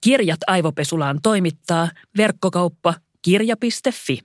Kirjat 0.00 0.40
aivopesulaan 0.46 1.18
toimittaa 1.22 1.88
verkkokauppa 2.16 2.94
kirja.fi. 3.22 4.18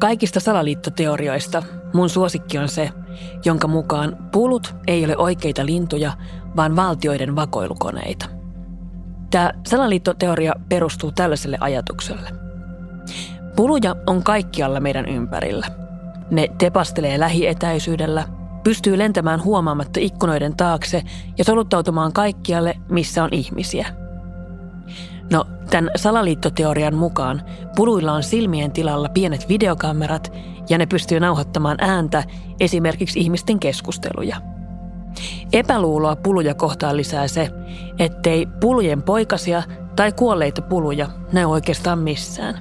Kaikista 0.00 0.40
salaliittoteorioista 0.40 1.62
mun 1.94 2.08
suosikki 2.08 2.58
on 2.58 2.68
se, 2.68 2.90
jonka 3.44 3.68
mukaan 3.68 4.16
pulut 4.32 4.74
ei 4.86 5.04
ole 5.04 5.16
oikeita 5.16 5.66
lintuja, 5.66 6.12
vaan 6.56 6.76
valtioiden 6.76 7.36
vakoilukoneita. 7.36 8.26
Tämä 9.30 9.52
salaliittoteoria 9.66 10.52
perustuu 10.68 11.12
tällaiselle 11.12 11.56
ajatukselle. 11.60 12.30
Puluja 13.56 13.96
on 14.06 14.22
kaikkialla 14.22 14.80
meidän 14.80 15.08
ympärillä. 15.08 15.87
Ne 16.30 16.48
tepastelee 16.58 17.20
lähietäisyydellä, 17.20 18.24
pystyy 18.64 18.98
lentämään 18.98 19.44
huomaamatta 19.44 20.00
ikkunoiden 20.00 20.56
taakse 20.56 21.02
ja 21.38 21.44
soluttautumaan 21.44 22.12
kaikkialle, 22.12 22.74
missä 22.88 23.24
on 23.24 23.28
ihmisiä– 23.32 23.86
No, 25.30 25.44
tämän 25.70 25.90
salaliittoteorian 25.96 26.94
mukaan 26.94 27.42
puluilla 27.76 28.12
on 28.12 28.22
silmien 28.22 28.72
tilalla 28.72 29.08
pienet 29.08 29.48
videokamerat 29.48 30.32
ja 30.68 30.78
ne 30.78 30.86
pystyy 30.86 31.20
nauhoittamaan 31.20 31.76
ääntä 31.80 32.24
esimerkiksi 32.60 33.20
ihmisten 33.20 33.60
keskusteluja. 33.60 34.36
Epäluuloa 35.52 36.16
puluja 36.16 36.54
kohtaan 36.54 36.96
lisää 36.96 37.28
se, 37.28 37.50
ettei 37.98 38.46
pulujen 38.60 39.02
poikasia 39.02 39.62
tai 39.96 40.12
kuolleita 40.12 40.62
puluja 40.62 41.08
näy 41.32 41.44
oikeastaan 41.44 41.98
missään. 41.98 42.54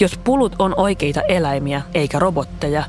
Jos 0.00 0.18
pulut 0.24 0.56
on 0.58 0.74
oikeita 0.76 1.22
eläimiä 1.22 1.82
eikä 1.94 2.18
robotteja, 2.18 2.84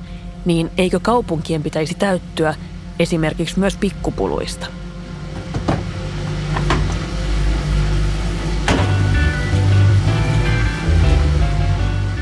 niin 0.45 0.71
eikö 0.77 0.99
kaupunkien 0.99 1.63
pitäisi 1.63 1.95
täyttyä 1.95 2.55
esimerkiksi 2.99 3.59
myös 3.59 3.77
pikkupuluista– 3.77 4.67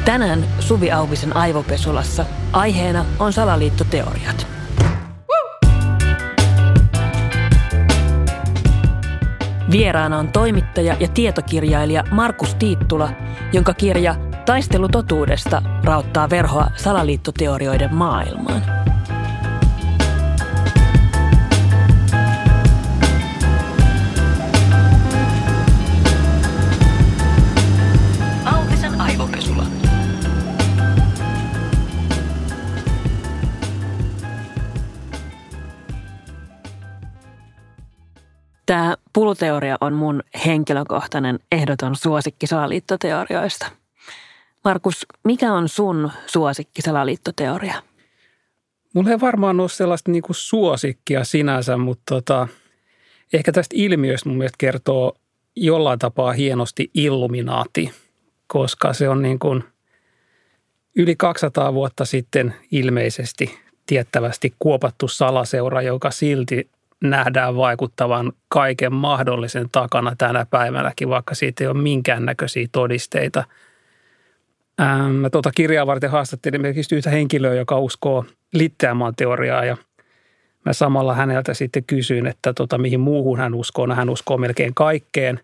Tänään 0.07 0.45
Suvi 0.59 0.91
Auvisen 0.91 1.35
aivopesulassa 1.35 2.25
aiheena 2.53 3.05
on 3.19 3.33
salaliittoteoriat. 3.33 4.47
Vieraana 9.71 10.17
on 10.17 10.27
toimittaja 10.27 10.95
ja 10.99 11.07
tietokirjailija 11.07 12.03
Markus 12.11 12.55
Tiittula, 12.55 13.09
jonka 13.53 13.73
kirja 13.73 14.15
Taistelu 14.47 14.89
totuudesta 14.89 15.61
rauttaa 15.83 16.29
verhoa 16.29 16.67
salaliittoteorioiden 16.75 17.95
maailmaan. 17.95 18.61
Tämä 38.65 38.95
puluteoria 39.13 39.77
on 39.81 39.93
mun 39.93 40.23
henkilökohtainen 40.45 41.39
ehdoton 41.51 41.95
suosikki 41.95 42.47
salaliittoteorioista. 42.47 43.86
Markus, 44.67 45.05
mikä 45.23 45.53
on 45.53 45.69
sun 45.69 46.11
suosikki 46.25 46.81
salaliittoteoria? 46.81 47.81
Mulla 48.93 49.09
ei 49.09 49.19
varmaan 49.21 49.59
ole 49.59 49.69
sellaista 49.69 50.11
niin 50.11 50.21
kuin 50.21 50.35
suosikkia 50.35 51.23
sinänsä, 51.23 51.77
mutta 51.77 52.03
tota, 52.05 52.47
ehkä 53.33 53.51
tästä 53.51 53.75
ilmiöstä 53.77 54.29
mun 54.29 54.37
mielestä 54.37 54.55
kertoo 54.57 55.13
jollain 55.55 55.99
tapaa 55.99 56.31
hienosti 56.31 56.91
Illuminaati, 56.93 57.91
koska 58.47 58.93
se 58.93 59.09
on 59.09 59.21
niin 59.21 59.39
kuin 59.39 59.63
yli 60.95 61.15
200 61.15 61.73
vuotta 61.73 62.05
sitten 62.05 62.55
ilmeisesti 62.71 63.59
tiettävästi 63.85 64.53
kuopattu 64.59 65.07
salaseura, 65.07 65.81
joka 65.81 66.11
silti 66.11 66.69
nähdään 67.03 67.55
vaikuttavan 67.55 68.33
kaiken 68.49 68.93
mahdollisen 68.93 69.69
takana 69.71 70.15
tänä 70.17 70.45
päivänäkin, 70.49 71.09
vaikka 71.09 71.35
siitä 71.35 71.63
ei 71.63 71.67
ole 71.67 71.81
minkäännäköisiä 71.81 72.67
todisteita. 72.71 73.43
Ähm, 74.81 75.11
mä 75.11 75.29
tuota 75.29 75.51
kirjaa 75.55 75.87
varten 75.87 76.09
haastattelin 76.09 76.55
esimerkiksi 76.61 76.95
yhtä 76.95 77.09
henkilöä, 77.09 77.53
joka 77.53 77.79
uskoo 77.79 78.25
Litteämaan 78.53 79.15
teoriaa 79.15 79.65
ja 79.65 79.77
mä 80.65 80.73
samalla 80.73 81.15
häneltä 81.15 81.53
sitten 81.53 81.83
kysyin, 81.83 82.27
että 82.27 82.53
tota, 82.53 82.77
mihin 82.77 82.99
muuhun 82.99 83.39
hän 83.39 83.53
uskoo. 83.53 83.85
No, 83.85 83.95
hän 83.95 84.09
uskoo 84.09 84.37
melkein 84.37 84.73
kaikkeen 84.73 85.39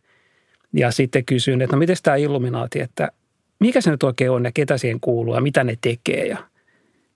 ja 0.74 0.92
sitten 0.92 1.26
kysyin, 1.26 1.62
että 1.62 1.76
no 1.76 1.80
miten 1.80 1.96
tämä 2.04 2.16
illuminaati, 2.16 2.80
että 2.80 3.12
mikä 3.60 3.82
se 3.82 3.92
nyt 3.92 4.04
oikein 4.04 4.32
on 4.32 4.46
ja 4.46 4.52
ketä 4.54 4.78
siihen 4.78 5.00
kuuluu 5.00 5.36
ja 5.36 5.42
mitä 5.42 5.64
ne 5.64 5.78
tekee 5.82 6.28
ja 6.28 6.38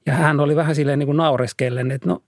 ja 0.06 0.14
hän 0.14 0.40
oli 0.40 0.56
vähän 0.56 0.76
silleen 0.76 1.00
niin 1.00 1.08
kuin 1.08 1.18
naureskellen, 1.18 1.92
että 1.92 2.10
no 2.10 2.22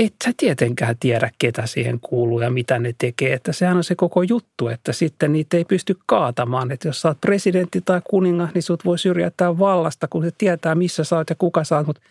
et 0.00 0.14
sä 0.24 0.30
tietenkään 0.36 0.96
tiedä, 1.00 1.30
ketä 1.38 1.66
siihen 1.66 2.00
kuuluu 2.00 2.40
ja 2.40 2.50
mitä 2.50 2.78
ne 2.78 2.94
tekee. 2.98 3.32
Että 3.32 3.52
sehän 3.52 3.76
on 3.76 3.84
se 3.84 3.94
koko 3.94 4.22
juttu, 4.22 4.68
että 4.68 4.92
sitten 4.92 5.32
niitä 5.32 5.56
ei 5.56 5.64
pysty 5.64 5.98
kaatamaan. 6.06 6.72
Että 6.72 6.88
jos 6.88 7.00
sä 7.00 7.08
oot 7.08 7.20
presidentti 7.20 7.80
tai 7.80 8.00
kuningas, 8.10 8.54
niin 8.54 8.62
sut 8.62 8.84
voi 8.84 8.98
syrjäyttää 8.98 9.58
vallasta, 9.58 10.08
kun 10.08 10.24
se 10.24 10.30
tietää, 10.38 10.74
missä 10.74 11.04
sä 11.04 11.16
oot 11.16 11.30
ja 11.30 11.36
kuka 11.36 11.64
sä 11.64 11.76
oot. 11.76 11.86
Mutta 11.86 12.02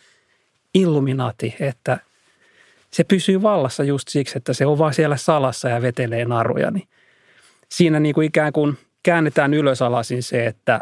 illuminati, 0.73 1.55
että 1.59 1.99
se 2.91 3.03
pysyy 3.03 3.41
vallassa 3.41 3.83
just 3.83 4.07
siksi, 4.07 4.37
että 4.37 4.53
se 4.53 4.65
on 4.65 4.77
vaan 4.77 4.93
siellä 4.93 5.17
salassa 5.17 5.69
ja 5.69 5.81
vetelee 5.81 6.25
naruja. 6.25 6.71
Niin 6.71 6.87
siinä 7.69 7.99
niin 7.99 8.15
kuin 8.15 8.27
ikään 8.27 8.53
kuin 8.53 8.77
käännetään 9.03 9.53
ylösalasin 9.53 10.23
se, 10.23 10.45
että 10.45 10.79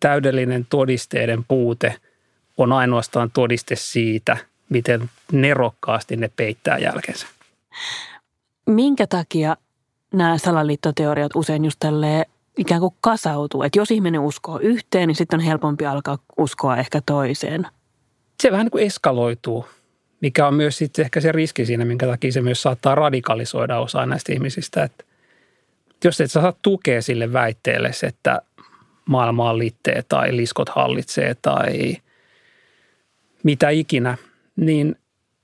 täydellinen 0.00 0.66
todisteiden 0.70 1.44
puute 1.48 1.96
on 2.56 2.72
ainoastaan 2.72 3.30
todiste 3.30 3.76
siitä– 3.76 4.36
miten 4.68 5.10
nerokkaasti 5.32 6.16
ne 6.16 6.30
peittää 6.36 6.78
jälkensä. 6.78 7.26
Minkä 8.66 9.06
takia 9.06 9.56
nämä 10.12 10.38
salaliittoteoriat 10.38 11.32
usein 11.34 11.64
just 11.64 11.84
ikään 12.56 12.80
kuin 12.80 12.94
kasautuu? 13.00 13.62
Että 13.62 13.78
jos 13.78 13.90
ihminen 13.90 14.20
uskoo 14.20 14.58
yhteen, 14.58 15.08
niin 15.08 15.16
sitten 15.16 15.40
on 15.40 15.46
helpompi 15.46 15.86
alkaa 15.86 16.18
uskoa 16.36 16.76
ehkä 16.76 17.00
toiseen. 17.06 17.66
Se 18.42 18.50
vähän 18.50 18.64
niin 18.64 18.70
kuin 18.70 18.86
eskaloituu, 18.86 19.66
mikä 20.20 20.46
on 20.46 20.54
myös 20.54 20.78
sitten 20.78 21.04
ehkä 21.04 21.20
se 21.20 21.32
riski 21.32 21.66
siinä, 21.66 21.84
minkä 21.84 22.06
takia 22.06 22.32
se 22.32 22.40
myös 22.40 22.62
saattaa 22.62 22.94
radikalisoida 22.94 23.78
osaa 23.78 24.06
näistä 24.06 24.32
ihmisistä. 24.32 24.82
Että 24.82 25.04
jos 26.04 26.20
et 26.20 26.30
saa 26.30 26.52
tukea 26.62 27.02
sille 27.02 27.32
väitteelle, 27.32 27.90
että 28.02 28.42
maailma 29.06 29.50
on 29.50 29.58
littee 29.58 30.04
tai 30.08 30.36
liskot 30.36 30.68
hallitsee 30.68 31.36
tai 31.42 31.96
mitä 33.42 33.70
ikinä– 33.70 34.18
niin 34.56 34.96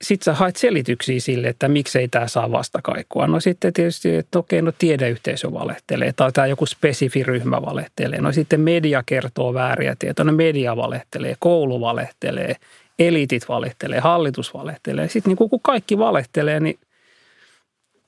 sitten 0.03 0.25
sä 0.25 0.33
haet 0.33 0.55
selityksiä 0.55 1.19
sille, 1.19 1.47
että 1.47 1.67
miksei 1.67 2.07
tämä 2.07 2.27
saa 2.27 2.51
vastakaikua. 2.51 3.27
No 3.27 3.39
sitten 3.39 3.73
tietysti, 3.73 4.15
että 4.15 4.39
okei, 4.39 4.61
no 4.61 4.71
tiedeyhteisö 4.77 5.53
valehtelee 5.53 6.13
tai 6.15 6.31
tämä 6.31 6.47
joku 6.47 6.65
spesifi 6.65 7.23
ryhmä 7.23 7.61
valehtelee. 7.61 8.21
No 8.21 8.31
sitten 8.31 8.61
media 8.61 9.03
kertoo 9.05 9.53
vääriä 9.53 9.95
tietoja. 9.99 10.25
No 10.25 10.33
media 10.33 10.75
valehtelee, 10.75 11.35
koulu 11.39 11.81
valehtelee, 11.81 12.55
elitit 12.99 13.49
valehtelee, 13.49 13.99
hallitus 13.99 14.53
valehtelee. 14.53 15.09
Sitten 15.09 15.35
niin 15.37 15.49
kun 15.49 15.59
kaikki 15.61 15.97
valehtelee, 15.97 16.59
niin 16.59 16.79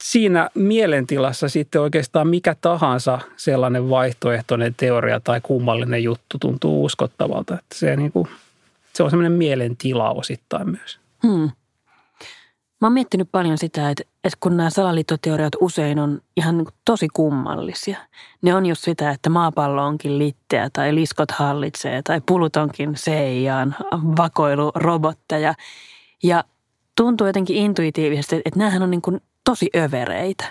siinä 0.03 0.49
mielentilassa 0.53 1.49
sitten 1.49 1.81
oikeastaan 1.81 2.27
mikä 2.27 2.55
tahansa 2.61 3.19
sellainen 3.37 3.89
vaihtoehtoinen 3.89 4.75
teoria 4.77 5.19
tai 5.19 5.41
kummallinen 5.43 6.03
juttu 6.03 6.37
tuntuu 6.39 6.85
uskottavalta. 6.85 7.53
Että 7.53 7.75
se 7.75 7.95
niin 7.95 8.11
kuin– 8.11 8.27
se 8.95 9.03
on 9.03 9.09
semmoinen 9.09 9.31
mielentila 9.31 10.11
osittain 10.11 10.69
myös. 10.69 10.99
Hmm. 11.27 11.49
Mä 12.81 12.87
oon 12.87 12.93
miettinyt 12.93 13.31
paljon 13.31 13.57
sitä, 13.57 13.89
että, 13.89 14.03
että 14.23 14.37
kun 14.39 14.57
nämä 14.57 14.69
salaliittoteoriat 14.69 15.53
usein 15.59 15.99
on 15.99 16.21
ihan 16.37 16.57
niin 16.57 16.67
tosi 16.85 17.07
kummallisia. 17.13 17.97
Ne 18.41 18.55
on 18.55 18.65
just 18.65 18.83
sitä, 18.83 19.09
että 19.09 19.29
maapallo 19.29 19.85
onkin 19.85 20.19
litteä 20.19 20.69
tai 20.73 20.95
liskot 20.95 21.31
hallitsee 21.31 22.01
tai 22.01 22.21
pulut 22.25 22.55
onkin 22.55 22.91
Seijan 22.95 23.75
vakoilurobotteja. 24.17 25.53
Ja 26.23 26.43
tuntuu 26.97 27.27
jotenkin 27.27 27.55
intuitiivisesti, 27.55 28.35
että 28.45 28.59
näähän 28.59 28.83
on 28.83 28.91
niin 28.91 29.01
kuin 29.01 29.21
tosi 29.43 29.69
övereitä. 29.75 30.45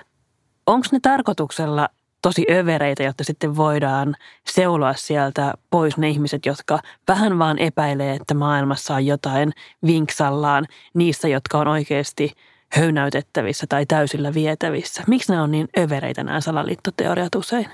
Onko 0.67 0.87
ne 0.93 0.99
tarkoituksella 1.03 1.89
tosi 2.25 2.47
övereitä, 2.51 3.03
jotta 3.03 3.25
sitten 3.25 3.57
voidaan 3.57 4.15
seuloa 4.47 4.93
sieltä 4.95 5.55
pois 5.71 5.97
ne 5.97 6.09
ihmiset, 6.09 6.47
jotka 6.47 6.79
vähän 7.09 7.39
vaan 7.39 7.59
epäilee, 7.59 8.15
että 8.15 8.35
maailmassa 8.35 8.95
on 8.95 9.07
jotain 9.07 9.53
vinksallaan 9.87 10.67
niissä, 10.95 11.29
jotka 11.29 11.59
on 11.59 11.69
oikeasti 11.69 12.33
höynäytettävissä 12.73 13.67
tai 13.69 13.87
täysillä 13.87 14.35
vietävissä. 14.35 15.05
Miksi 15.07 15.33
nämä 15.33 15.43
on 15.43 15.51
niin 15.51 15.69
övereitä 15.79 16.25
nämä 16.25 16.41
salaliittoteoriat 16.41 17.35
usein? 17.35 17.67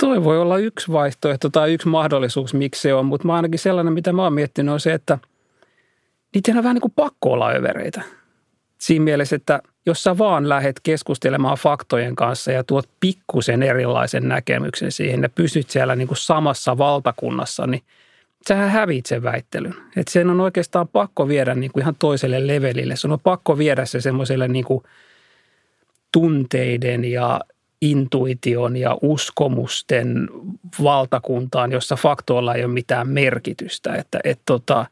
Toi 0.00 0.24
voi 0.24 0.38
olla 0.38 0.58
yksi 0.58 0.92
vaihtoehto 0.92 1.50
tai 1.50 1.72
yksi 1.72 1.88
mahdollisuus, 1.88 2.54
miksi 2.54 2.80
se 2.80 2.94
on, 2.94 3.06
mutta 3.06 3.26
mä 3.26 3.34
ainakin 3.34 3.58
sellainen, 3.58 3.92
mitä 3.92 4.12
mä 4.12 4.22
oon 4.22 4.32
miettinyt, 4.32 4.72
on 4.72 4.80
se, 4.80 4.92
että 4.92 5.18
niitä 6.34 6.52
on 6.52 6.62
vähän 6.62 6.74
niin 6.74 6.80
kuin 6.80 6.92
pakko 6.96 7.32
olla 7.32 7.50
övereitä. 7.50 8.02
Siinä 8.78 9.04
mielessä, 9.04 9.36
että 9.36 9.62
jos 9.86 10.02
sä 10.02 10.18
vaan 10.18 10.48
lähdet 10.48 10.80
keskustelemaan 10.82 11.56
faktojen 11.56 12.16
kanssa 12.16 12.52
ja 12.52 12.64
tuot 12.64 12.88
pikkusen 13.00 13.62
erilaisen 13.62 14.28
näkemyksen 14.28 14.92
siihen 14.92 15.22
ja 15.22 15.28
pysyt 15.28 15.70
siellä 15.70 15.96
niin 15.96 16.08
kuin 16.08 16.18
samassa 16.18 16.78
valtakunnassa, 16.78 17.66
niin 17.66 17.82
sähän 18.48 18.70
hävit 18.70 19.06
sen 19.06 19.22
väittelyn. 19.22 19.74
Että 19.96 20.12
sen 20.12 20.30
on 20.30 20.40
oikeastaan 20.40 20.88
pakko 20.88 21.28
viedä 21.28 21.54
niin 21.54 21.72
kuin 21.72 21.82
ihan 21.82 21.96
toiselle 21.98 22.46
levelille. 22.46 22.96
Se 22.96 23.08
on 23.08 23.20
pakko 23.20 23.58
viedä 23.58 23.84
se 23.84 24.00
semmoiselle 24.00 24.48
niin 24.48 24.64
kuin 24.64 24.84
tunteiden 26.12 27.04
ja 27.04 27.40
intuition 27.82 28.76
ja 28.76 28.98
uskomusten 29.02 30.28
valtakuntaan, 30.82 31.72
jossa 31.72 31.96
faktoilla 31.96 32.54
ei 32.54 32.64
ole 32.64 32.72
mitään 32.72 33.08
merkitystä. 33.08 33.94
Että 33.94 34.20
et 34.24 34.40
tota, 34.46 34.86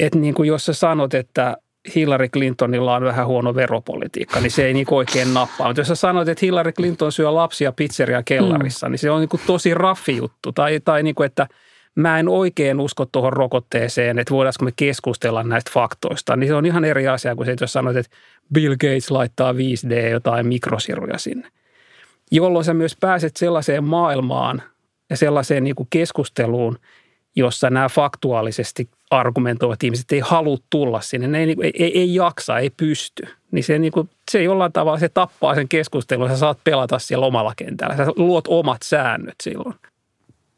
et 0.00 0.14
niin 0.14 0.34
kuin 0.34 0.48
jos 0.48 0.66
sä 0.66 0.72
sanot, 0.72 1.14
että 1.14 1.56
Hillary 1.94 2.28
Clintonilla 2.28 2.96
on 2.96 3.04
vähän 3.04 3.26
huono 3.26 3.54
veropolitiikka, 3.54 4.40
niin 4.40 4.50
se 4.50 4.66
ei 4.66 4.74
niin 4.74 4.86
oikein 4.90 5.34
nappaa. 5.34 5.66
Mutta 5.66 5.80
jos 5.80 5.88
sä 5.88 5.94
sanot, 5.94 6.28
että 6.28 6.46
Hillary 6.46 6.72
Clinton 6.72 7.12
syö 7.12 7.34
lapsia 7.34 7.72
pizzeria 7.72 8.22
kellarissa, 8.22 8.86
mm. 8.86 8.90
niin 8.90 8.98
se 8.98 9.10
on 9.10 9.20
niin 9.20 9.40
tosi 9.46 9.74
raffi 9.74 10.16
juttu. 10.16 10.52
Tai, 10.52 10.80
tai 10.84 11.02
niin 11.02 11.14
kuin, 11.14 11.26
että 11.26 11.46
mä 11.94 12.18
en 12.18 12.28
oikein 12.28 12.80
usko 12.80 13.06
tuohon 13.06 13.32
rokotteeseen, 13.32 14.18
että 14.18 14.34
voidaanko 14.34 14.64
me 14.64 14.72
keskustella 14.76 15.42
näistä 15.42 15.70
faktoista. 15.74 16.36
Niin 16.36 16.48
se 16.48 16.54
on 16.54 16.66
ihan 16.66 16.84
eri 16.84 17.08
asia 17.08 17.36
kuin 17.36 17.46
se, 17.46 17.52
että 17.52 17.62
jos 17.62 17.72
sanot, 17.72 17.96
että 17.96 18.16
Bill 18.54 18.74
Gates 18.74 19.10
laittaa 19.10 19.52
5D 19.52 20.10
jotain 20.10 20.46
mikrosiruja 20.46 21.18
sinne 21.18 21.48
jolloin 22.30 22.64
sä 22.64 22.74
myös 22.74 22.96
pääset 23.00 23.36
sellaiseen 23.36 23.84
maailmaan 23.84 24.62
ja 25.10 25.16
sellaiseen 25.16 25.64
niin 25.64 25.76
kuin 25.76 25.86
keskusteluun, 25.90 26.78
jossa 27.36 27.70
nämä 27.70 27.88
faktuaalisesti 27.88 28.88
argumentoivat 29.10 29.82
ihmiset 29.82 30.12
ei 30.12 30.20
halua 30.20 30.56
tulla 30.70 31.00
sinne, 31.00 31.26
ne 31.26 31.38
ei, 31.38 31.56
ei, 31.62 31.72
ei, 31.78 31.98
ei 31.98 32.14
jaksa, 32.14 32.58
ei 32.58 32.70
pysty. 32.70 33.28
Niin 33.50 33.64
se, 33.64 33.78
niin 33.78 33.92
kuin, 33.92 34.10
se 34.30 34.42
jollain 34.42 34.72
tavalla 34.72 34.98
se 34.98 35.08
tappaa 35.08 35.54
sen 35.54 35.68
keskustelun, 35.68 36.28
sä 36.28 36.36
saat 36.36 36.58
pelata 36.64 36.98
siellä 36.98 37.26
omalla 37.26 37.52
kentällä, 37.56 37.96
sä 37.96 38.06
luot 38.16 38.44
omat 38.48 38.82
säännöt 38.82 39.34
silloin. 39.42 39.74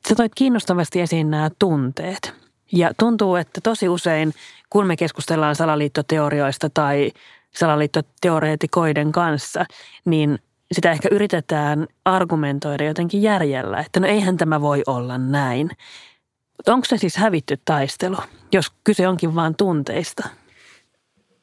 Sä 0.09 0.15
toit 0.15 0.33
kiinnostavasti 0.35 1.01
esiin 1.01 1.31
nämä 1.31 1.51
tunteet. 1.59 2.35
Ja 2.73 2.91
tuntuu, 2.99 3.37
että 3.37 3.61
tosi 3.61 3.89
usein, 3.89 4.33
kun 4.71 4.87
me 4.87 4.97
keskustellaan 4.97 5.57
salaliittoteorioista 5.57 6.71
tai 6.71 7.13
salaliittoteoreetikoiden 7.55 9.13
kanssa, 9.13 9.65
niin 10.05 10.39
sitä 10.73 10.91
ehkä 10.91 11.09
yritetään 11.13 11.87
argumentoida 12.05 12.85
jotenkin 12.85 13.23
järjellä, 13.23 13.81
että 13.81 14.01
no 14.01 14.07
eihän 14.07 14.37
tämä 14.37 14.61
voi 14.61 14.83
olla 14.87 15.19
näin. 15.19 15.71
Onko 16.67 16.85
se 16.85 16.97
siis 16.97 17.17
hävitty 17.17 17.59
taistelu, 17.65 18.17
jos 18.53 18.73
kyse 18.85 19.09
onkin 19.09 19.35
vain 19.35 19.55
tunteista? 19.55 20.29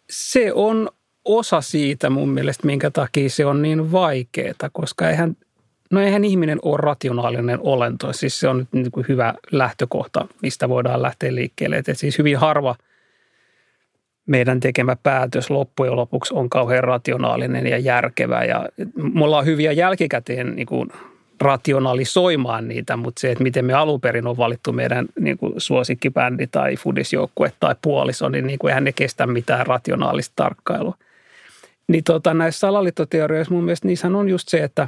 Se 0.10 0.54
on 0.54 0.90
osa 1.26 1.62
siitä 1.62 2.10
mun 2.10 2.30
mielestä, 2.30 2.68
minkä 2.68 2.92
takia 2.92 3.30
se 3.30 3.46
on 3.46 3.62
niin 3.62 3.92
vaikeaa, 3.92 4.70
koska 4.72 5.10
eihän, 5.10 5.38
no 5.92 6.02
eihän 6.02 6.24
ihminen 6.24 6.60
ole 6.62 6.78
rationaalinen 6.78 7.60
olento. 7.62 8.14
Siis 8.14 8.40
se 8.40 8.48
on 8.48 8.58
nyt 8.58 8.74
niin 8.74 8.92
kuin 8.92 9.06
hyvä 9.10 9.34
lähtökohta, 9.52 10.28
mistä 10.42 10.70
voidaan 10.70 11.02
lähteä 11.02 11.36
liikkeelle. 11.36 11.78
Et 11.78 11.98
siis 11.98 12.18
hyvin 12.18 12.38
harva– 12.38 12.76
meidän 14.26 14.60
tekemä 14.60 14.96
päätös 14.96 15.50
loppujen 15.50 15.96
lopuksi 15.96 16.34
on 16.34 16.50
kauhean 16.50 16.84
rationaalinen 16.84 17.68
ja 17.68 17.78
järkevä. 17.78 18.44
Ja 18.44 18.70
mulla 19.14 19.38
on 19.38 19.46
hyviä 19.46 19.72
jälkikäteen 19.72 20.56
niin 20.56 20.68
kuin 20.68 20.90
rationalisoimaan 21.42 22.68
niitä, 22.68 22.98
mutta 22.98 23.20
se, 23.20 23.32
että 23.32 23.44
miten 23.44 23.66
me 23.66 23.74
alun 23.74 24.02
perin 24.02 24.28
on 24.28 24.38
valittu 24.38 24.72
meidän 24.72 25.06
niin 25.20 25.38
kuin 25.38 25.54
suosikkibändi 25.58 26.48
tai 26.48 26.76
fudisjoukkue 26.76 27.52
tai 27.60 27.76
puoliso, 27.82 28.30
niin, 28.30 28.48
niin 28.48 28.60
kuin 28.60 28.70
eihän 28.70 28.84
ne 28.84 28.92
kestä 28.92 29.28
mitään 29.28 29.68
rationaalista 29.68 30.34
tarkkailua. 30.36 30.98
Niin 31.88 32.04
tota, 32.04 32.34
näissä 32.34 32.60
salaliittoteorioissa 32.60 33.54
mun 33.54 33.64
mielestä 33.64 33.88
niissä 33.88 34.08
on 34.08 34.30
just 34.30 34.50
se, 34.50 34.64
että 34.64 34.88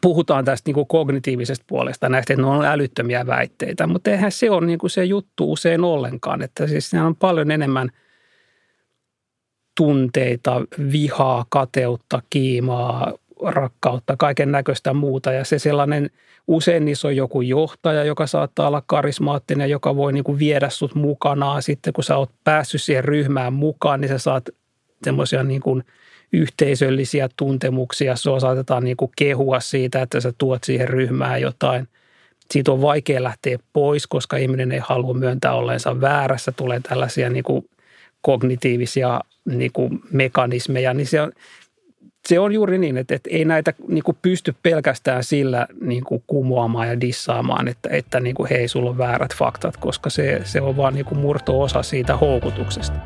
puhutaan 0.00 0.44
tästä 0.44 0.68
niin 0.68 0.74
kuin 0.74 0.86
kognitiivisesta 0.86 1.64
puolesta 1.68 2.08
näistä, 2.08 2.32
että 2.32 2.42
ne 2.42 2.48
on 2.48 2.64
älyttömiä 2.64 3.26
väitteitä, 3.26 3.86
mutta 3.86 4.10
eihän 4.10 4.32
se 4.32 4.50
ole 4.50 4.66
niin 4.66 4.78
kuin 4.78 4.90
se 4.90 5.04
juttu 5.04 5.52
usein 5.52 5.84
ollenkaan, 5.84 6.42
että 6.42 6.66
siis 6.66 6.94
on 6.94 7.16
paljon 7.16 7.50
enemmän– 7.50 7.90
tunteita, 9.76 10.60
vihaa, 10.92 11.44
kateutta, 11.48 12.22
kiimaa, 12.30 13.12
rakkautta, 13.46 14.16
kaiken 14.16 14.52
näköistä 14.52 14.94
muuta. 14.94 15.32
Ja 15.32 15.44
se 15.44 15.58
sellainen, 15.58 16.10
usein 16.46 16.84
on 17.04 17.16
joku 17.16 17.40
johtaja, 17.40 18.04
joka 18.04 18.26
saattaa 18.26 18.68
olla 18.68 18.82
karismaattinen, 18.86 19.70
joka 19.70 19.96
voi 19.96 20.12
niin 20.12 20.24
kuin 20.24 20.38
viedä 20.38 20.68
sut 20.68 20.94
mukanaan. 20.94 21.62
Sitten 21.62 21.92
kun 21.92 22.04
sä 22.04 22.16
oot 22.16 22.30
päässyt 22.44 22.82
siihen 22.82 23.04
ryhmään 23.04 23.52
mukaan, 23.52 24.00
niin 24.00 24.08
sä 24.08 24.18
saat 24.18 24.48
semmoisia 25.04 25.42
niin 25.42 25.60
kuin 25.60 25.84
yhteisöllisiä 26.32 27.28
tuntemuksia. 27.36 28.16
Sua 28.16 28.40
saatetaan 28.40 28.84
niin 28.84 28.96
kuin 28.96 29.10
kehua 29.16 29.60
siitä, 29.60 30.02
että 30.02 30.20
sä 30.20 30.32
tuot 30.38 30.64
siihen 30.64 30.88
ryhmään 30.88 31.40
jotain. 31.40 31.88
Siitä 32.50 32.72
on 32.72 32.82
vaikea 32.82 33.22
lähteä 33.22 33.58
pois, 33.72 34.06
koska 34.06 34.36
ihminen 34.36 34.72
ei 34.72 34.78
halua 34.78 35.14
myöntää 35.14 35.54
olleensa 35.54 36.00
väärässä. 36.00 36.52
Tulee 36.52 36.80
tällaisia 36.80 37.30
niin 37.30 37.44
kuin 37.44 37.68
kognitiivisia 38.22 39.20
niin 39.44 39.72
kuin 39.72 40.00
mekanismeja, 40.12 40.94
niin 40.94 41.06
se 41.06 41.20
on, 41.20 41.32
se 42.28 42.38
on 42.38 42.52
juuri 42.52 42.78
niin, 42.78 42.96
että, 42.96 43.14
että 43.14 43.30
ei 43.32 43.44
näitä 43.44 43.74
niin 43.88 44.04
kuin 44.04 44.18
pysty 44.22 44.54
pelkästään 44.62 45.24
sillä 45.24 45.66
niin 45.80 46.04
kuin 46.04 46.22
kumoamaan 46.26 46.88
ja 46.88 47.00
dissaamaan, 47.00 47.68
että, 47.68 47.88
että 47.92 48.20
niin 48.20 48.34
kuin, 48.34 48.48
hei, 48.50 48.68
sulla 48.68 48.90
on 48.90 48.98
väärät 48.98 49.34
faktat, 49.34 49.76
koska 49.76 50.10
se, 50.10 50.40
se 50.44 50.60
on 50.60 50.76
vaan 50.76 50.94
niin 50.94 51.04
kuin 51.04 51.18
murto-osa 51.18 51.82
siitä 51.82 52.16
houkutuksesta. 52.16 52.98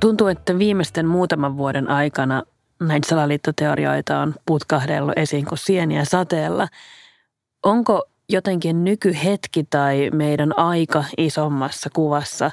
Tuntuu, 0.00 0.26
että 0.26 0.58
viimeisten 0.58 1.06
muutaman 1.06 1.56
vuoden 1.56 1.88
aikana 1.88 2.42
näitä 2.80 3.08
salaliittoteorioita 3.08 4.18
on 4.18 4.34
putkahdellut 4.46 5.12
esiin 5.16 5.44
kuin 5.44 5.58
sieniä 5.58 6.04
sateella. 6.04 6.68
Onko 7.62 8.02
jotenkin 8.28 8.84
nykyhetki 8.84 9.64
tai 9.70 10.10
meidän 10.14 10.58
aika 10.58 11.04
isommassa 11.18 11.90
kuvassa, 11.92 12.50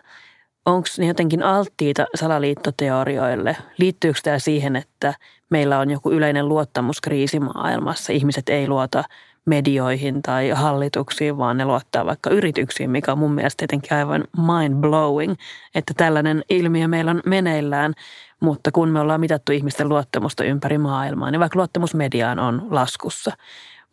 onko 0.65 0.87
ne 0.97 1.05
jotenkin 1.05 1.43
alttiita 1.43 2.05
salaliittoteorioille? 2.15 3.57
Liittyykö 3.77 4.19
tämä 4.23 4.39
siihen, 4.39 4.75
että 4.75 5.13
meillä 5.49 5.79
on 5.79 5.91
joku 5.91 6.11
yleinen 6.11 6.49
luottamuskriisi 6.49 7.39
maailmassa? 7.39 8.13
Ihmiset 8.13 8.49
ei 8.49 8.67
luota 8.67 9.03
medioihin 9.45 10.21
tai 10.21 10.49
hallituksiin, 10.49 11.37
vaan 11.37 11.57
ne 11.57 11.65
luottaa 11.65 12.05
vaikka 12.05 12.29
yrityksiin, 12.29 12.89
mikä 12.89 13.11
on 13.11 13.17
mun 13.17 13.31
mielestä 13.31 13.57
tietenkin 13.57 13.97
aivan 13.97 14.23
mind-blowing, 14.37 15.35
että 15.75 15.93
tällainen 15.97 16.43
ilmiö 16.49 16.87
meillä 16.87 17.11
on 17.11 17.21
meneillään, 17.25 17.93
mutta 18.39 18.71
kun 18.71 18.89
me 18.89 18.99
ollaan 18.99 19.19
mitattu 19.19 19.51
ihmisten 19.51 19.89
luottamusta 19.89 20.43
ympäri 20.43 20.77
maailmaa, 20.77 21.31
niin 21.31 21.39
vaikka 21.39 21.59
luottamus 21.59 21.95
mediaan 21.95 22.39
on 22.39 22.67
laskussa. 22.69 23.31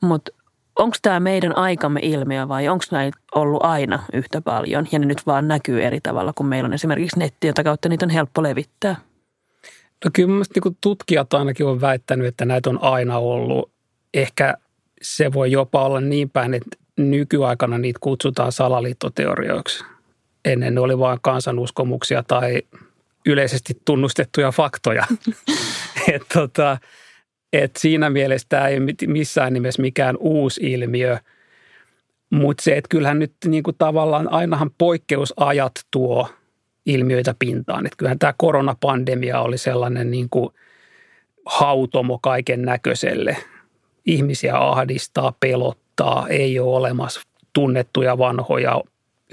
Mutta 0.03 0.33
onko 0.79 0.97
tämä 1.03 1.21
meidän 1.21 1.57
aikamme 1.57 2.01
ilmiö 2.03 2.49
vai 2.49 2.69
onko 2.69 2.85
näitä 2.91 3.19
ollut 3.35 3.65
aina 3.65 4.03
yhtä 4.13 4.41
paljon 4.41 4.87
ja 4.93 4.99
ne 4.99 5.07
nyt 5.07 5.27
vaan 5.27 5.49
näkyy 5.49 5.83
eri 5.83 6.01
tavalla, 6.01 6.33
kun 6.33 6.47
meillä 6.47 6.67
on 6.67 6.75
esimerkiksi 6.75 7.19
netti, 7.19 7.47
jota 7.47 7.65
kautta 7.65 7.89
niitä 7.89 8.07
on 8.07 8.11
helppo 8.11 8.43
levittää? 8.43 8.97
No 10.05 10.11
kyllä 10.13 10.29
mielestäni 10.29 10.61
niin 10.65 10.79
tutkijat 10.81 11.35
ainakin 11.35 11.67
on 11.67 11.81
väittänyt, 11.81 12.27
että 12.27 12.45
näitä 12.45 12.71
on 12.71 12.79
aina 12.83 13.19
ollut. 13.19 13.71
Ehkä 14.15 14.55
se 15.03 15.33
voi 15.33 15.51
jopa 15.51 15.85
olla 15.85 16.01
niin 16.01 16.31
päin, 16.31 16.55
että 16.55 16.77
nykyaikana 16.97 17.79
niitä 17.79 17.99
kutsutaan 18.03 18.53
salaliittoteorioiksi. 18.53 19.85
Ennen 20.45 20.75
ne 20.75 20.81
oli 20.81 20.99
vain 20.99 21.19
kansanuskomuksia 21.23 22.23
tai 22.23 22.63
yleisesti 23.27 23.75
tunnustettuja 23.85 24.53
faktoja. 24.53 25.07
et 26.15 26.23
tota, 26.35 26.79
et 27.53 27.77
siinä 27.79 28.11
mielessä 28.11 28.47
tämä 28.49 28.69
ei 28.69 28.79
missään 29.07 29.53
nimessä 29.53 29.83
mikään 29.83 30.17
uusi 30.21 30.61
ilmiö, 30.73 31.19
mutta 32.31 32.63
se, 32.63 32.77
että 32.77 32.89
kyllähän 32.89 33.19
nyt 33.19 33.35
niin 33.47 33.63
kuin 33.63 33.77
tavallaan 33.79 34.33
ainahan 34.33 34.71
poikkeusajat 34.79 35.73
tuo 35.91 36.29
ilmiöitä 36.87 37.35
pintaan. 37.39 37.87
Että 37.87 37.97
kyllähän 37.97 38.19
tämä 38.19 38.35
koronapandemia 38.37 39.41
oli 39.41 39.59
sellainen 39.59 40.11
niin 40.11 40.31
kuin 40.31 40.51
hautomo 41.47 42.19
kaiken 42.19 42.63
näköiselle– 42.63 43.37
ihmisiä 44.07 44.59
ahdistaa, 44.59 45.33
pelottaa, 45.41 46.29
ei 46.29 46.59
ole 46.59 46.77
olemassa 46.77 47.21
tunnettuja 47.53 48.19
vanhoja 48.19 48.81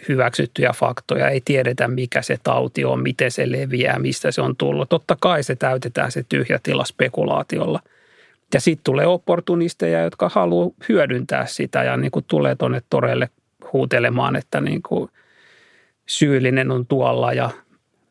hyväksyttyjä 0.07 0.71
faktoja, 0.75 1.29
ei 1.29 1.41
tiedetä 1.45 1.87
mikä 1.87 2.21
se 2.21 2.37
tauti 2.43 2.85
on, 2.85 3.03
miten 3.03 3.31
se 3.31 3.51
leviää, 3.51 3.99
mistä 3.99 4.31
se 4.31 4.41
on 4.41 4.55
tullut. 4.55 4.89
Totta 4.89 5.17
kai 5.19 5.43
se 5.43 5.55
täytetään 5.55 6.11
se 6.11 6.23
tyhjä 6.29 6.59
tila 6.63 6.85
spekulaatiolla. 6.85 7.79
Ja 8.53 8.61
sitten 8.61 8.83
tulee 8.83 9.07
opportunisteja, 9.07 10.01
jotka 10.01 10.29
haluaa 10.29 10.69
hyödyntää 10.89 11.45
sitä 11.45 11.83
ja 11.83 11.97
niin 11.97 12.11
kuin 12.11 12.25
tulee 12.27 12.55
tuonne 12.55 12.81
toreille 12.89 13.29
huutelemaan, 13.73 14.35
että 14.35 14.61
niin 14.61 14.81
kuin 14.81 15.09
syyllinen 16.05 16.71
on 16.71 16.85
tuolla 16.85 17.33
ja 17.33 17.49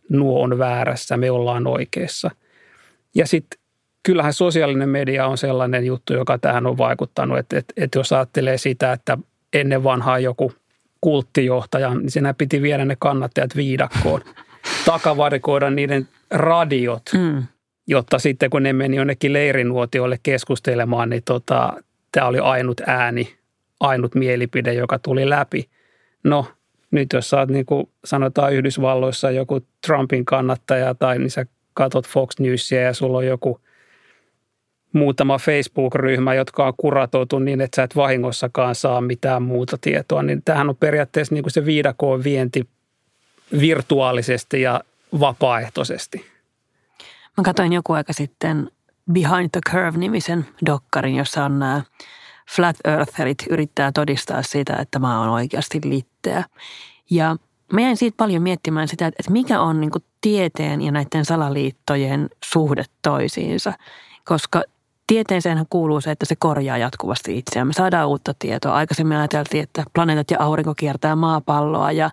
nuo 0.08 0.42
on 0.42 0.58
väärässä, 0.58 1.16
me 1.16 1.30
ollaan 1.30 1.66
oikeassa. 1.66 2.30
Ja 3.14 3.26
sitten 3.26 3.60
kyllähän 4.02 4.32
sosiaalinen 4.32 4.88
media 4.88 5.26
on 5.26 5.38
sellainen 5.38 5.84
juttu, 5.86 6.12
joka 6.12 6.38
tähän 6.38 6.66
on 6.66 6.78
vaikuttanut, 6.78 7.38
että, 7.38 7.58
että, 7.58 7.74
että 7.76 7.98
jos 7.98 8.12
ajattelee 8.12 8.58
sitä, 8.58 8.92
että 8.92 9.18
ennen 9.52 9.84
vanhaa 9.84 10.18
joku 10.18 10.52
kulttijohtaja, 11.00 11.94
niin 11.94 12.10
siinä 12.10 12.34
piti 12.34 12.62
viedä 12.62 12.84
ne 12.84 12.96
kannattajat 12.98 13.56
viidakkoon, 13.56 14.20
takavarikoida 14.84 15.70
niiden 15.70 16.08
radiot, 16.30 17.02
mm. 17.14 17.42
jotta 17.86 18.18
sitten 18.18 18.50
kun 18.50 18.62
ne 18.62 18.72
meni 18.72 18.96
jonnekin 18.96 19.32
leirinuotioille 19.32 20.18
keskustelemaan, 20.22 21.10
niin 21.10 21.22
tota, 21.24 21.72
tämä 22.12 22.26
oli 22.26 22.38
ainut 22.38 22.80
ääni, 22.86 23.34
ainut 23.80 24.14
mielipide, 24.14 24.74
joka 24.74 24.98
tuli 24.98 25.28
läpi. 25.28 25.68
No, 26.24 26.46
nyt 26.90 27.12
jos 27.12 27.30
sä 27.30 27.38
oot 27.38 27.48
niin 27.48 27.66
kuin 27.66 27.88
sanotaan 28.04 28.52
Yhdysvalloissa 28.52 29.30
joku 29.30 29.60
Trumpin 29.86 30.24
kannattaja 30.24 30.94
tai 30.94 31.18
niin 31.18 31.30
sä 31.30 31.46
katot 31.74 32.08
Fox 32.08 32.38
Newsia 32.38 32.80
ja 32.80 32.94
sulla 32.94 33.18
on 33.18 33.26
joku 33.26 33.60
muutama 34.92 35.38
Facebook-ryhmä, 35.38 36.34
jotka 36.34 36.66
on 36.66 36.74
kuratoitu 36.76 37.38
niin, 37.38 37.60
että 37.60 37.76
sä 37.76 37.82
et 37.82 37.96
vahingossakaan 37.96 38.74
saa 38.74 39.00
mitään 39.00 39.42
muuta 39.42 39.78
tietoa, 39.80 40.22
niin 40.22 40.42
tämähän 40.44 40.68
on 40.68 40.76
periaatteessa 40.76 41.34
niin 41.34 41.42
kuin 41.42 41.52
se 41.52 41.64
viidakoon 41.64 42.24
vienti 42.24 42.68
virtuaalisesti 43.60 44.62
ja 44.62 44.80
vapaaehtoisesti. 45.20 46.26
Mä 47.36 47.44
katsoin 47.44 47.72
joku 47.72 47.92
aika 47.92 48.12
sitten 48.12 48.70
Behind 49.12 49.48
the 49.52 49.60
Curve-nimisen 49.70 50.46
dokkarin, 50.66 51.16
jossa 51.16 51.44
on 51.44 51.58
nämä 51.58 51.82
flat 52.56 52.76
eartherit 52.84 53.44
yrittää 53.50 53.92
todistaa 53.92 54.42
sitä, 54.42 54.76
että 54.76 54.98
maa 54.98 55.20
on 55.20 55.28
oikeasti 55.28 55.80
litteä. 55.84 56.44
Ja 57.10 57.36
mä 57.72 57.80
jäin 57.80 57.96
siitä 57.96 58.16
paljon 58.16 58.42
miettimään 58.42 58.88
sitä, 58.88 59.06
että 59.06 59.30
mikä 59.30 59.60
on 59.60 59.80
niin 59.80 59.90
tieteen 60.20 60.82
ja 60.82 60.92
näiden 60.92 61.24
salaliittojen 61.24 62.30
suhde 62.44 62.84
toisiinsa. 63.02 63.72
Koska 64.24 64.62
tieteeseenhän 65.10 65.66
kuuluu 65.70 66.00
se, 66.00 66.10
että 66.10 66.26
se 66.26 66.36
korjaa 66.38 66.78
jatkuvasti 66.78 67.38
itseään. 67.38 67.66
Me 67.66 67.72
saadaan 67.72 68.08
uutta 68.08 68.34
tietoa. 68.38 68.74
Aikaisemmin 68.74 69.16
ajateltiin, 69.16 69.62
että 69.62 69.84
planeetat 69.92 70.30
ja 70.30 70.36
aurinko 70.40 70.74
kiertää 70.74 71.16
maapalloa 71.16 71.92
ja 71.92 72.10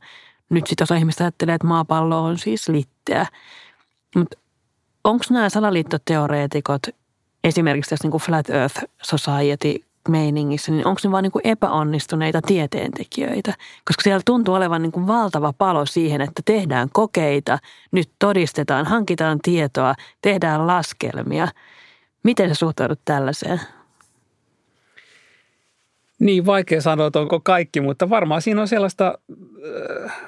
nyt 0.49 0.67
sitten 0.67 0.85
osa 0.85 0.95
ihmistä 0.95 1.23
ajattelee, 1.23 1.55
että 1.55 1.67
maapallo 1.67 2.23
on 2.23 2.37
siis 2.37 2.69
litteä. 2.69 3.25
Mutta 4.15 4.37
onko 5.03 5.25
nämä 5.29 5.49
salaliittoteoreetikot 5.49 6.81
esimerkiksi 7.43 7.89
tässä 7.89 8.05
niin 8.05 8.11
kuin 8.11 8.21
Flat 8.21 8.49
Earth 8.49 8.83
Society 9.03 9.75
meiningissä, 10.09 10.71
niin 10.71 10.87
onko 10.87 11.01
ne 11.03 11.11
vaan 11.11 11.23
niin 11.23 11.31
kuin 11.31 11.47
epäonnistuneita 11.47 12.41
tieteentekijöitä? 12.41 13.53
Koska 13.85 14.01
siellä 14.03 14.21
tuntuu 14.25 14.53
olevan 14.53 14.81
niin 14.81 14.91
kuin 14.91 15.07
valtava 15.07 15.53
palo 15.57 15.85
siihen, 15.85 16.21
että 16.21 16.41
tehdään 16.45 16.89
kokeita, 16.93 17.59
nyt 17.91 18.09
todistetaan, 18.19 18.85
hankitaan 18.85 19.39
tietoa, 19.43 19.95
tehdään 20.21 20.67
laskelmia. 20.67 21.47
Miten 22.23 22.49
sä 22.49 22.55
suhtaudut 22.55 22.99
tällaiseen? 23.05 23.61
Niin, 26.19 26.45
vaikea 26.45 26.81
sanoa, 26.81 27.07
että 27.07 27.19
onko 27.19 27.39
kaikki, 27.39 27.81
mutta 27.81 28.09
varmaan 28.09 28.41
siinä 28.41 28.61
on 28.61 28.67
sellaista, 28.67 29.17
äh, 30.05 30.21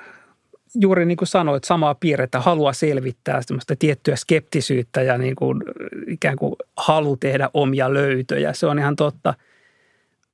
juuri 0.76 1.06
niin 1.06 1.18
kuin 1.18 1.28
sanoit, 1.28 1.64
samaa 1.64 1.96
piirrettä, 1.96 2.40
halua 2.40 2.74
selvittää 2.74 3.42
semmoista 3.42 3.76
tiettyä 3.76 4.16
skeptisyyttä 4.16 5.02
ja 5.02 5.18
niin 5.18 5.36
kuin, 5.36 5.64
ikään 6.08 6.36
kuin 6.36 6.56
halu 6.78 7.18
tehdä 7.18 7.50
omia 7.54 7.94
löytöjä. 7.94 8.54
Se 8.54 8.68
on 8.68 8.80
ihan 8.80 8.96
totta– 8.96 9.34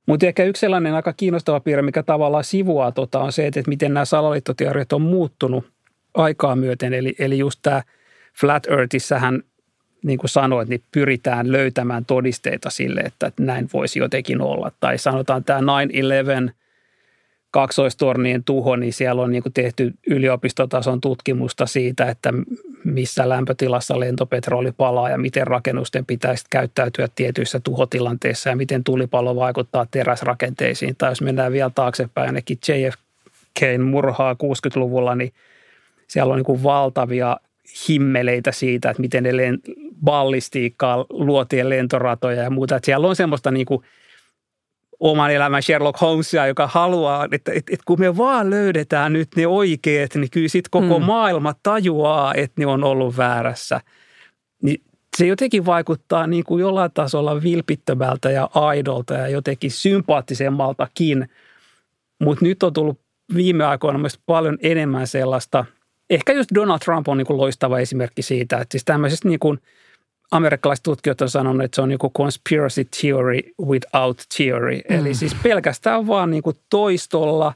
mutta 0.06 0.26
ehkä 0.26 0.44
yksi 0.44 0.60
sellainen 0.60 0.94
aika 0.94 1.12
kiinnostava 1.12 1.60
piirre, 1.60 1.82
mikä 1.82 2.02
tavallaan 2.02 2.44
sivuaa 2.44 2.92
tota, 2.92 3.20
on 3.20 3.32
se, 3.32 3.46
että 3.46 3.62
miten 3.66 3.94
nämä 3.94 4.04
salaliittoteoriat 4.04 4.92
on 4.92 5.02
muuttunut 5.02 5.64
aikaa 6.14 6.56
myöten. 6.56 6.94
Eli, 6.94 7.14
eli 7.18 7.38
just 7.38 7.58
tämä 7.62 7.82
Flat 8.40 8.66
Earthissähän, 8.66 9.42
niin 10.06 10.18
kuin 10.18 10.30
sanoit, 10.30 10.68
niin 10.68 10.82
pyritään 10.92 11.52
löytämään 11.52 12.04
todisteita 12.04 12.70
sille, 12.70 13.00
että 13.00 13.32
näin 13.40 13.68
voisi 13.72 13.98
jotenkin 13.98 14.40
olla. 14.40 14.72
Tai 14.80 14.98
sanotaan 14.98 15.44
tämä 15.44 15.60
9-11 16.48 16.52
kaksoistornien 17.50 18.44
tuho, 18.44 18.76
niin 18.76 18.92
siellä 18.92 19.22
on 19.22 19.30
niin 19.30 19.42
kuin 19.42 19.52
tehty 19.52 19.94
yliopistotason 20.06 21.00
tutkimusta 21.00 21.66
siitä, 21.66 22.10
että 22.10 22.32
missä 22.84 23.28
lämpötilassa 23.28 24.00
lentopetroli 24.00 24.72
palaa 24.72 25.10
ja 25.10 25.18
miten 25.18 25.46
rakennusten 25.46 26.06
pitäisi 26.06 26.44
käyttäytyä 26.50 27.08
tietyissä 27.14 27.60
tuhotilanteissa 27.60 28.50
ja 28.50 28.56
miten 28.56 28.84
tulipalo 28.84 29.36
vaikuttaa 29.36 29.86
teräsrakenteisiin. 29.90 30.96
Tai 30.98 31.10
jos 31.10 31.22
mennään 31.22 31.52
vielä 31.52 31.70
taaksepäin 31.74 32.26
ainakin 32.26 32.58
JFKn 32.68 33.80
murhaa 33.82 34.32
60-luvulla, 34.32 35.14
niin 35.14 35.32
siellä 36.08 36.32
on 36.32 36.38
niin 36.38 36.46
kuin 36.46 36.62
valtavia 36.62 37.36
himmeleitä 37.88 38.52
siitä, 38.52 38.90
että 38.90 39.00
miten 39.00 39.22
ne 39.22 39.30
ballistiikkaa 40.04 41.06
luotien 41.10 41.68
lentoratoja 41.68 42.42
ja 42.42 42.50
muuta. 42.50 42.76
Että 42.76 42.86
siellä 42.86 43.08
on 43.08 43.16
semmoista 43.16 43.50
niin 43.50 43.66
kuin– 43.66 43.82
oman 45.00 45.30
elämän 45.30 45.62
Sherlock 45.62 46.00
Holmesia, 46.00 46.46
joka 46.46 46.66
haluaa, 46.66 47.24
että, 47.24 47.52
että, 47.52 47.72
että 47.72 47.84
kun 47.86 48.00
me 48.00 48.16
vaan 48.16 48.50
löydetään 48.50 49.12
nyt 49.12 49.28
ne 49.36 49.46
oikeat, 49.46 50.14
niin 50.14 50.30
kyllä 50.30 50.48
sitten 50.48 50.70
koko 50.70 50.98
mm. 50.98 51.04
maailma 51.04 51.54
tajuaa, 51.62 52.34
että 52.34 52.60
ne 52.60 52.66
on 52.66 52.84
ollut 52.84 53.16
väärässä. 53.16 53.80
Niin 54.62 54.82
se 55.16 55.26
jotenkin 55.26 55.66
vaikuttaa 55.66 56.26
niin 56.26 56.44
kuin 56.44 56.60
jollain 56.60 56.90
tasolla 56.94 57.42
vilpittömältä 57.42 58.30
ja 58.30 58.50
aidolta 58.54 59.14
ja 59.14 59.28
jotenkin 59.28 59.70
sympaattisemmaltakin. 59.70 61.28
Mutta 62.22 62.44
nyt 62.44 62.62
on 62.62 62.72
tullut 62.72 63.00
viime 63.34 63.64
aikoina 63.64 63.98
myös 63.98 64.20
paljon 64.26 64.58
enemmän 64.62 65.06
sellaista, 65.06 65.64
ehkä 66.10 66.32
just 66.32 66.50
Donald 66.54 66.78
Trump 66.78 67.08
on 67.08 67.18
niin 67.18 67.26
kuin 67.26 67.36
loistava 67.36 67.78
esimerkki 67.78 68.22
siitä, 68.22 68.56
että 68.56 68.72
siis 68.72 68.84
tämmöisestä 68.84 69.28
niin 69.28 69.40
kuin– 69.40 69.58
amerikkalaiset 70.30 70.82
tutkijat 70.82 71.20
on 71.20 71.30
sanonut, 71.30 71.64
että 71.64 71.74
se 71.74 71.82
on 71.82 71.88
niin 71.88 71.98
kuin 71.98 72.12
conspiracy 72.12 72.86
theory 73.00 73.40
without 73.66 74.22
theory. 74.36 74.76
Mm. 74.76 74.98
Eli 74.98 75.14
siis 75.14 75.36
pelkästään 75.42 76.06
vaan 76.06 76.30
niin 76.30 76.42
kuin 76.42 76.56
toistolla, 76.70 77.52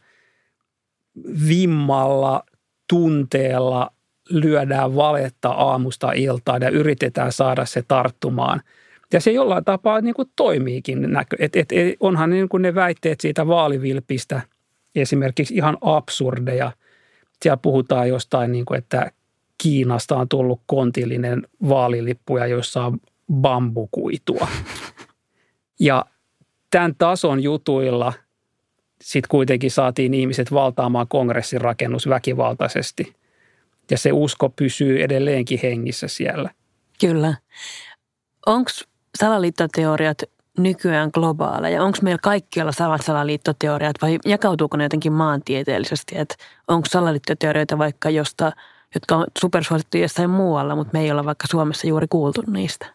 vimmalla, 1.49 2.43
tunteella 2.89 3.91
lyödään 4.31 4.97
valetta 4.97 5.49
aamusta 5.49 6.13
iltaan 6.13 6.63
ja 6.63 6.71
yritetään 6.71 7.33
saada 7.33 7.65
se 7.65 7.83
tarttumaan. 7.89 8.61
Ja 9.13 9.21
se 9.21 9.33
jollain 9.33 9.65
tapaa 9.65 10.01
niin 10.01 10.15
kuin 10.15 10.29
toimiikin. 10.37 11.13
Näkö. 11.13 11.37
Et, 11.39 11.57
et, 11.57 11.73
et, 11.73 11.97
onhan 12.01 12.31
niin 12.31 12.49
kuin 12.49 12.63
ne 12.63 12.75
väitteet 12.75 13.21
siitä 13.21 13.47
vaalivilpistä 13.47 14.41
esimerkiksi 14.95 15.55
ihan 15.55 15.79
absurdeja. 15.81 16.73
Siellä 17.43 17.57
puhutaan 17.57 18.09
jostain, 18.09 18.53
niin 18.53 18.65
kuin, 18.65 18.79
että 18.79 19.13
Kiinasta 19.59 20.17
on 20.17 20.29
tullut 20.29 20.61
kontillinen 20.67 21.47
vaalilippuja, 21.69 22.47
joissa 22.47 22.85
on 22.85 22.99
bambukuitua. 23.33 24.49
Ja 25.83 26.05
tämän 26.71 26.95
tason 26.99 27.43
jutuilla 27.43 28.13
sitten 29.03 29.29
kuitenkin 29.29 29.71
saatiin 29.71 30.15
ihmiset 30.15 30.53
valtaamaan 30.53 31.09
kongressin 31.09 31.61
rakennus 31.61 32.09
väkivaltaisesti. 32.09 33.15
Ja 33.91 33.99
se 33.99 34.13
usko 34.13 34.49
pysyy 34.49 35.03
edelleenkin 35.03 35.61
hengissä 35.63 36.09
siellä. 36.09 36.51
Kyllä. 37.01 37.35
Onko 38.47 38.71
salaliittoteoriat 39.19 40.23
nykyään 40.63 41.11
globaaleja? 41.15 41.83
Onko 41.83 41.99
meillä 42.03 42.21
kaikkialla 42.23 42.73
samat 42.73 43.03
salaliittoteoriat 43.05 43.97
vai 44.03 44.19
jakautuuko 44.25 44.77
ne 44.77 44.85
jotenkin 44.85 45.13
maantieteellisesti? 45.13 46.19
Että 46.19 46.35
onko 46.69 46.87
salaliittoteorioita 46.91 47.79
vaikka 47.79 48.11
josta– 48.11 48.53
jotka 48.95 49.17
on 49.17 49.27
supersuosittuja 49.39 50.05
jossain 50.05 50.31
muualla, 50.31 50.77
mutta 50.77 50.91
me 50.93 51.01
ei 51.01 51.11
olla 51.11 51.25
vaikka 51.25 51.47
Suomessa 51.51 51.87
juuri 51.87 52.07
kuultu 52.11 52.43
niistä? 52.47 52.87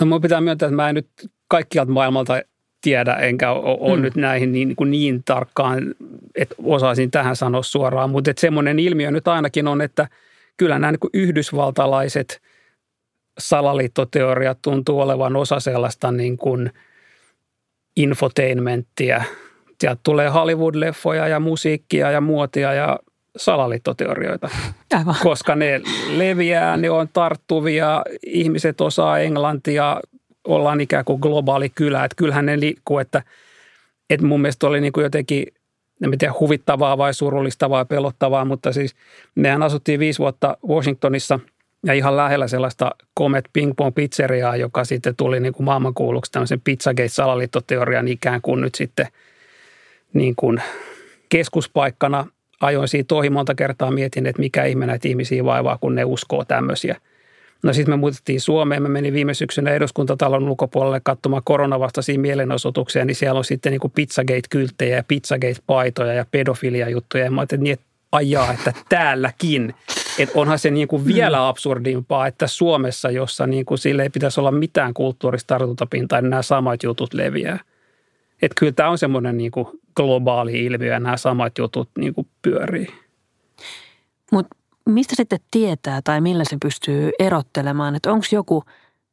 No 0.00 0.06
minun 0.06 0.20
pitää 0.20 0.40
myöntää, 0.40 0.66
että 0.66 0.76
mä 0.76 0.88
en 0.88 0.94
nyt 0.94 1.08
kaikkialta 1.48 1.92
maailmalta 1.92 2.42
tiedä, 2.80 3.14
enkä 3.14 3.52
ole 3.52 3.96
mm. 3.96 4.02
nyt 4.02 4.16
näihin 4.16 4.52
niin, 4.52 4.68
niin, 4.68 4.90
niin 4.90 5.22
tarkkaan, 5.24 5.94
että 6.34 6.54
osaisin 6.62 7.10
tähän 7.10 7.36
sanoa 7.36 7.62
suoraan. 7.62 8.10
Mutta 8.10 8.30
että 8.30 8.40
semmoinen 8.40 8.78
ilmiö 8.78 9.10
nyt 9.10 9.28
ainakin 9.28 9.68
on, 9.68 9.80
että 9.80 10.08
kyllä 10.56 10.78
nämä 10.78 10.92
niin 10.92 11.10
yhdysvaltalaiset 11.14 12.40
salaliittoteoriat 13.38 14.58
tuntuu 14.62 15.00
olevan 15.00 15.36
osa 15.36 15.60
sellaista 15.60 16.12
niin 16.12 16.36
kuin 16.36 16.72
infotainmenttia. 17.98 19.22
Sieltä 19.80 20.00
tulee 20.02 20.28
Hollywood-leffoja 20.28 21.28
ja 21.28 21.40
musiikkia 21.40 22.10
ja 22.10 22.20
muotia 22.20 22.74
ja 22.74 22.98
salaliittoteorioita, 23.36 24.48
Aivan. 24.98 25.14
koska 25.22 25.54
ne 25.54 25.80
leviää, 26.16 26.76
ne 26.76 26.90
on 26.90 27.08
tarttuvia, 27.12 28.02
ihmiset 28.26 28.80
osaa 28.80 29.18
englantia, 29.18 30.00
ollaan 30.44 30.80
ikään 30.80 31.04
kuin 31.04 31.20
globaali 31.20 31.68
kylä, 31.68 32.04
että 32.04 32.16
kyllähän 32.16 32.46
ne 32.46 32.60
liikkuu, 32.60 32.98
että, 32.98 33.22
että 34.10 34.26
mun 34.26 34.40
mielestä 34.40 34.66
oli 34.66 34.80
niin 34.80 34.92
kuin 34.92 35.04
jotenkin, 35.04 35.46
en 36.04 36.18
tiedä 36.18 36.34
huvittavaa 36.40 36.98
vai 36.98 37.14
surullista 37.14 37.70
vai 37.70 37.84
pelottavaa, 37.84 38.44
mutta 38.44 38.72
siis 38.72 38.94
mehän 39.34 39.62
asuttiin 39.62 40.00
viisi 40.00 40.18
vuotta 40.18 40.56
Washingtonissa 40.68 41.40
ja 41.86 41.92
ihan 41.92 42.16
lähellä 42.16 42.48
sellaista 42.48 42.90
Comet 43.18 43.44
Ping 43.52 43.72
Pong 43.76 43.94
pizzeriaa, 43.94 44.56
joka 44.56 44.84
sitten 44.84 45.16
tuli 45.16 45.40
niin 45.40 45.52
kuin 45.52 45.64
maailmankuuluksi 45.64 46.32
tämmöisen 46.32 46.60
Pizzagate-salaliittoteorian 46.60 48.08
ikään 48.08 48.40
kuin 48.42 48.60
nyt 48.60 48.74
sitten 48.74 49.06
niin 50.12 50.36
kuin 50.36 50.62
keskuspaikkana– 51.28 52.26
ajoin 52.60 52.88
siitä 52.88 53.14
ohi 53.14 53.30
monta 53.30 53.54
kertaa 53.54 53.90
mietin, 53.90 54.26
että 54.26 54.40
mikä 54.40 54.64
ihme 54.64 54.86
näitä 54.86 55.08
ihmisiä 55.08 55.44
vaivaa, 55.44 55.78
kun 55.78 55.94
ne 55.94 56.04
uskoo 56.04 56.44
tämmöisiä. 56.44 56.96
No 57.62 57.72
sitten 57.72 57.92
me 57.92 57.96
muutettiin 57.96 58.40
Suomeen. 58.40 58.82
Mä 58.82 58.88
menin 58.88 59.14
viime 59.14 59.34
syksynä 59.34 59.70
eduskuntatalon 59.70 60.48
ulkopuolelle 60.48 61.00
katsomaan 61.04 61.42
koronavastaisia 61.44 62.18
mielenosoituksia, 62.18 63.04
niin 63.04 63.14
siellä 63.14 63.38
on 63.38 63.44
sitten 63.44 63.72
niin 63.72 63.92
Pizzagate-kylttejä 63.94 64.96
ja 64.96 65.02
Pizzagate-paitoja 65.02 66.12
ja 66.12 66.26
pedofilia-juttuja. 66.30 67.24
Ja 67.24 67.30
mä 67.30 67.40
ajattelin, 67.40 67.64
niin, 67.64 67.72
että 67.72 67.86
ajaa, 68.12 68.52
että 68.52 68.72
täälläkin. 68.88 69.74
Että 70.18 70.38
onhan 70.38 70.58
se 70.58 70.70
niin 70.70 70.88
kuin 70.88 71.06
vielä 71.06 71.36
mm. 71.36 71.42
absurdimpaa, 71.42 72.26
että 72.26 72.46
Suomessa, 72.46 73.10
jossa 73.10 73.46
niin 73.46 73.64
kuin 73.64 73.78
sille 73.78 74.02
ei 74.02 74.10
pitäisi 74.10 74.40
olla 74.40 74.50
mitään 74.50 74.94
kulttuurista 74.94 75.46
tartuntapintaa, 75.46 76.20
niin 76.20 76.30
nämä 76.30 76.42
samat 76.42 76.82
jutut 76.82 77.14
leviää. 77.14 77.58
Että 78.42 78.54
kyllä 78.58 78.72
tämä 78.72 78.88
on 78.88 78.98
semmoinen 78.98 79.36
niin 79.36 79.50
kuin 79.50 79.66
globaali 79.96 80.64
ilmiö 80.64 80.92
ja 80.92 81.00
nämä 81.00 81.16
samat 81.16 81.58
jutut 81.58 81.90
niin 81.98 82.14
kuin 82.14 82.26
pyörii. 82.42 82.86
Mutta 84.32 84.56
mistä 84.86 85.14
sitten 85.16 85.38
tietää 85.50 86.00
tai 86.04 86.20
millä 86.20 86.44
se 86.44 86.56
pystyy 86.62 87.10
erottelemaan, 87.18 87.94
että 87.94 88.12
onko 88.12 88.26
joku 88.32 88.64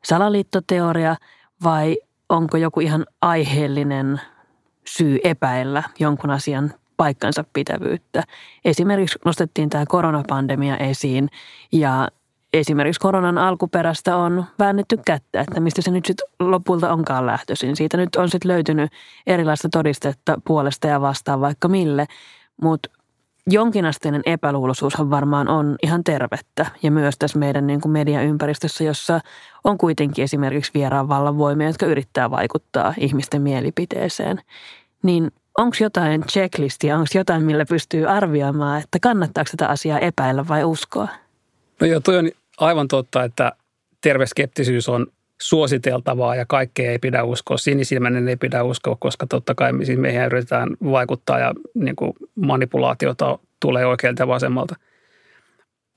salaliittoteoria 0.04 1.16
vai 1.64 1.98
onko 2.30 2.58
joku 2.58 2.80
ihan 2.80 3.06
aiheellinen 3.22 4.22
syy 4.88 5.20
epäillä 5.24 5.84
jonkun 6.00 6.30
asian 6.30 6.74
paikkansa 6.98 7.44
pitävyyttä. 7.54 8.24
Esimerkiksi 8.66 9.20
nostettiin 9.26 9.70
tämä 9.70 9.86
koronapandemia 9.88 10.78
esiin 10.78 11.30
ja 11.72 12.08
esimerkiksi 12.54 13.00
koronan 13.00 13.38
alkuperästä 13.38 14.16
on 14.16 14.46
väännetty 14.60 14.98
kättä, 15.06 15.42
että 15.42 15.60
mistä 15.60 15.82
se 15.82 15.92
nyt 15.92 16.06
sitten 16.06 16.28
lopulta 16.40 16.94
onkaan 16.94 17.26
lähtöisin. 17.26 17.76
Siitä 17.76 17.98
nyt 17.98 18.16
on 18.16 18.30
sitten 18.30 18.52
löytynyt 18.52 18.92
erilaista 19.28 19.70
todistetta 19.70 20.42
puolesta 20.48 20.88
ja 20.88 21.02
vastaan 21.02 21.42
vaikka 21.42 21.68
mille, 21.68 22.06
mutta 22.62 22.90
jonkinasteinen 23.48 24.22
epäluuloisuushan 24.26 25.10
varmaan 25.10 25.48
on 25.48 25.76
ihan 25.84 26.04
tervettä 26.04 26.66
ja 26.84 26.92
myös 26.92 27.18
tässä 27.18 27.40
meidän 27.40 27.68
niin 27.68 27.82
kuin 27.82 27.92
mediaympäristössä, 27.92 28.84
jossa 28.84 29.20
on 29.64 29.78
kuitenkin 29.78 30.24
esimerkiksi 30.24 30.72
vieraan 30.74 31.10
vallan 31.10 31.38
voimia, 31.38 31.68
jotka 31.68 31.86
yrittää 31.86 32.32
vaikuttaa 32.32 32.94
ihmisten 32.98 33.42
mielipiteeseen. 33.42 34.42
Niin 35.04 35.32
onko 35.58 35.78
jotain 35.80 36.24
checklistia, 36.32 36.96
onko 36.96 37.08
jotain, 37.16 37.44
millä 37.44 37.66
pystyy 37.70 38.08
arvioimaan, 38.08 38.82
että 38.82 38.98
kannattaako 39.02 39.50
tätä 39.52 39.68
asiaa 39.70 40.00
epäillä 40.00 40.48
vai 40.48 40.64
uskoa? 40.64 41.08
No 41.82 41.88
joo, 41.88 42.00
toi 42.00 42.18
on 42.18 42.32
aivan 42.58 42.88
totta, 42.88 43.24
että 43.24 43.52
terve 44.02 44.26
skeptisyys 44.26 44.90
on 44.90 45.08
suositeltavaa 45.42 46.36
ja 46.36 46.46
kaikkea 46.46 46.92
ei 46.92 47.00
pidä 47.00 47.24
uskoa. 47.24 47.58
Sinisilmäinen 47.58 48.28
ei 48.28 48.36
pidä 48.36 48.64
uskoa, 48.64 48.98
koska 49.00 49.28
totta 49.28 49.56
kai 49.56 49.72
siis 49.84 50.00
meihin 50.00 50.26
yritetään 50.26 50.70
vaikuttaa 50.92 51.40
ja 51.40 51.54
niin 51.74 51.96
kuin 51.96 52.14
manipulaatiota 52.36 53.40
tulee 53.60 53.86
oikealta 53.86 54.24
ja 54.24 54.28
vasemmalta. 54.28 54.76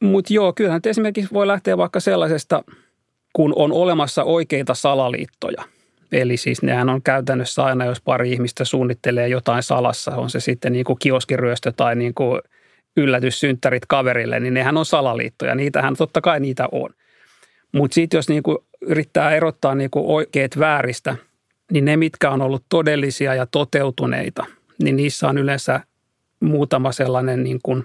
Mutta 0.02 0.32
joo, 0.32 0.52
kyllähän 0.52 0.80
esimerkiksi 0.84 1.34
voi 1.34 1.46
lähteä 1.46 1.76
vaikka 1.76 2.00
sellaisesta, 2.00 2.64
kun 3.32 3.52
on 3.56 3.72
olemassa 3.72 4.24
oikeita 4.24 4.74
salaliittoja. 4.74 5.64
Eli 6.12 6.36
siis 6.36 6.62
nehän 6.62 6.88
on 6.88 7.02
käytännössä 7.02 7.64
aina, 7.64 7.84
jos 7.84 8.00
pari 8.00 8.32
ihmistä 8.32 8.64
suunnittelee 8.64 9.28
jotain 9.28 9.62
salassa, 9.62 10.16
on 10.16 10.30
se 10.30 10.40
sitten 10.40 10.72
niin 10.72 10.84
kuin 10.84 10.98
kioskiryöstö 10.98 11.72
tai 11.76 11.96
niin 11.96 12.14
kuin 12.14 12.40
yllätyssynttärit 12.96 13.86
kaverille, 13.86 14.40
niin 14.40 14.54
nehän 14.54 14.76
on 14.76 14.86
salaliittoja. 14.86 15.54
Niitähän 15.54 15.96
totta 15.96 16.20
kai 16.20 16.40
niitä 16.40 16.68
on. 16.72 16.90
Mutta 17.72 17.94
sitten 17.94 18.18
jos 18.18 18.28
niinku 18.28 18.64
yrittää 18.80 19.34
erottaa 19.34 19.74
niinku 19.74 20.14
oikeat 20.14 20.58
vääristä, 20.58 21.16
niin 21.72 21.84
ne, 21.84 21.96
mitkä 21.96 22.30
on 22.30 22.42
ollut 22.42 22.64
todellisia 22.68 23.34
ja 23.34 23.46
toteutuneita, 23.46 24.46
niin 24.82 24.96
niissä 24.96 25.28
on 25.28 25.38
yleensä 25.38 25.80
muutama 26.40 26.92
sellainen 26.92 27.44
niinku 27.44 27.84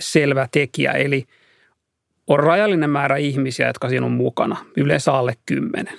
selvä 0.00 0.48
tekijä. 0.52 0.92
Eli 0.92 1.24
on 2.26 2.40
rajallinen 2.40 2.90
määrä 2.90 3.16
ihmisiä, 3.16 3.66
jotka 3.66 3.88
siinä 3.88 4.06
on 4.06 4.12
mukana, 4.12 4.56
yleensä 4.76 5.12
alle 5.12 5.34
kymmenen. 5.46 5.98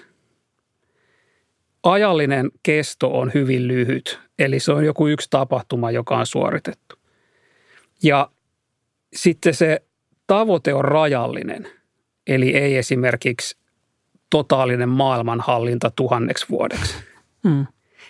Ajallinen 1.83 2.51
kesto 2.63 3.19
on 3.19 3.31
hyvin 3.33 3.67
lyhyt, 3.67 4.19
eli 4.39 4.59
se 4.59 4.71
on 4.71 4.85
joku 4.85 5.07
yksi 5.07 5.27
tapahtuma, 5.29 5.91
joka 5.91 6.17
on 6.17 6.25
suoritettu. 6.25 6.95
Ja 8.03 8.29
sitten 9.13 9.53
se 9.53 9.81
tavoite 10.27 10.73
on 10.73 10.85
rajallinen– 10.85 11.67
Eli 12.27 12.55
ei 12.55 12.77
esimerkiksi 12.77 13.57
totaalinen 14.29 14.89
maailmanhallinta 14.89 15.91
tuhanneksi 15.95 16.45
vuodeksi. 16.49 16.95
Mm. 17.43 17.67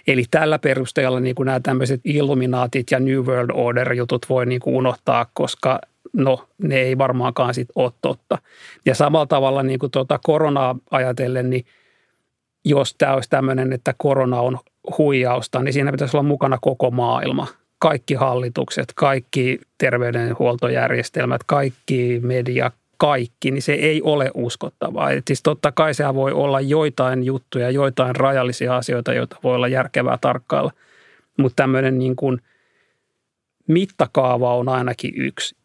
Eli 0.08 0.24
tällä 0.32 0.60
perusteella 0.60 1.20
niin 1.20 1.36
kuin 1.36 1.46
nämä 1.46 1.60
tämmöiset 1.60 2.02
illuminaatit 2.04 2.92
ja 2.92 3.00
New 3.00 3.20
World 3.20 3.50
Order-jutut 3.54 4.26
voi 4.30 4.46
niin 4.46 4.62
kuin 4.62 4.76
unohtaa, 4.76 5.26
koska 5.34 5.80
no 6.14 6.48
ne 6.58 6.82
ei 6.82 6.98
varmaankaan 6.98 7.54
sit 7.54 7.68
ole 7.76 7.92
totta. 8.02 8.38
Ja 8.86 8.96
samalla 8.96 9.26
tavalla 9.26 9.64
niin 9.64 9.80
kuin 9.80 9.92
tuota 9.92 10.20
koronaa 10.24 10.76
ajatellen, 10.92 11.50
niin 11.50 11.66
jos 12.66 12.96
tämä 12.98 13.14
olisi 13.14 13.30
tämmöinen, 13.30 13.74
että 13.74 13.94
korona 13.98 14.42
on 14.42 14.60
huijausta, 14.98 15.60
niin 15.60 15.74
siinä 15.74 15.92
pitäisi 15.92 16.18
olla 16.18 16.28
mukana 16.28 16.58
koko 16.62 16.92
maailma. 16.92 17.48
Kaikki 17.80 18.14
hallitukset, 18.14 18.94
kaikki 18.96 19.60
terveydenhuoltojärjestelmät, 19.78 21.44
kaikki 21.44 22.20
media, 22.24 22.72
kaikki, 22.98 23.52
niin 23.52 23.62
se 23.62 23.74
ei 23.74 24.02
ole 24.02 24.32
uskottavaa. 24.34 25.12
Et 25.12 25.24
siis 25.28 25.44
totta 25.44 25.72
kai 25.72 25.94
se 25.94 26.14
voi 26.14 26.32
olla 26.32 26.62
joitain 26.62 27.24
juttuja, 27.24 27.70
joitain 27.70 28.16
rajallisia 28.16 28.78
asioita, 28.78 29.14
joita 29.14 29.36
voi 29.44 29.56
olla 29.56 29.68
järkevää 29.68 30.18
tarkkailla. 30.22 30.72
Mutta 31.38 31.56
tämmöinen 31.56 32.00
niin 32.00 32.16
kuin 32.16 32.42
mittakaava 33.68 34.56
on 34.56 34.70
ainakin 34.70 35.14
yksi. 35.16 35.56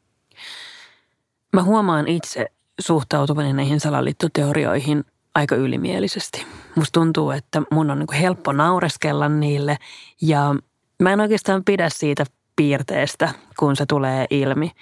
Mä 1.53 1.63
huomaan 1.63 2.09
itse 2.09 2.47
suhtautuvani 2.81 3.53
näihin 3.53 3.81
salaliittoteorioihin 3.81 5.05
aika 5.35 5.57
ylimielisesti. 5.57 6.47
Musta 6.75 7.01
tuntuu, 7.01 7.31
että 7.31 7.63
mun 7.71 7.91
on 7.91 7.99
niin 7.99 8.21
helppo 8.21 8.53
naureskella 8.53 9.29
niille 9.29 9.77
ja 10.23 10.55
mä 11.03 11.13
en 11.13 11.21
oikeastaan 11.21 11.65
pidä 11.65 11.89
siitä 11.89 12.25
piirteestä, 12.57 13.29
kun 13.59 13.77
se 13.77 13.87
tulee 13.87 14.27
ilmi 14.31 14.73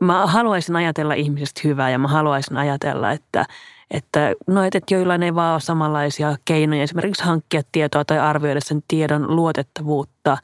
mä 0.00 0.26
haluaisin 0.26 0.76
ajatella 0.76 1.14
ihmisestä 1.14 1.60
hyvää 1.64 1.90
ja 1.90 1.98
mä 1.98 2.08
haluaisin 2.08 2.56
ajatella, 2.56 3.12
että, 3.12 3.46
että 3.90 4.34
no, 4.46 4.62
että 4.62 4.78
joillain 4.90 5.22
ei 5.22 5.34
vaan 5.34 5.52
ole 5.52 5.60
samanlaisia 5.60 6.36
keinoja 6.44 6.82
esimerkiksi 6.82 7.24
hankkia 7.24 7.62
tietoa 7.72 8.04
tai 8.04 8.18
arvioida 8.18 8.60
sen 8.60 8.82
tiedon 8.88 9.36
luotettavuutta. 9.36 10.38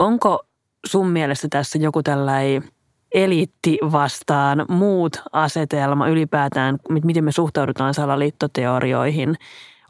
Onko 0.00 0.44
sun 0.86 1.08
mielestä 1.08 1.48
tässä 1.50 1.78
joku 1.78 2.02
tällainen 2.02 2.68
eliitti 3.14 3.78
vastaan 3.92 4.64
muut 4.68 5.22
asetelma 5.32 6.08
ylipäätään, 6.08 6.78
miten 7.04 7.24
me 7.24 7.32
suhtaudutaan 7.32 7.94
salaliittoteorioihin? 7.94 9.36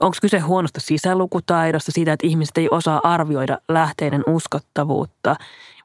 Onko 0.01 0.17
kyse 0.23 0.39
huonosta 0.39 0.81
sisälukutaidosta, 0.81 1.93
siitä, 1.93 2.13
että 2.13 2.27
ihmiset 2.27 2.59
ei 2.59 2.69
osaa 2.71 3.01
arvioida 3.05 3.59
lähteiden 3.69 4.23
uskottavuutta 4.27 5.37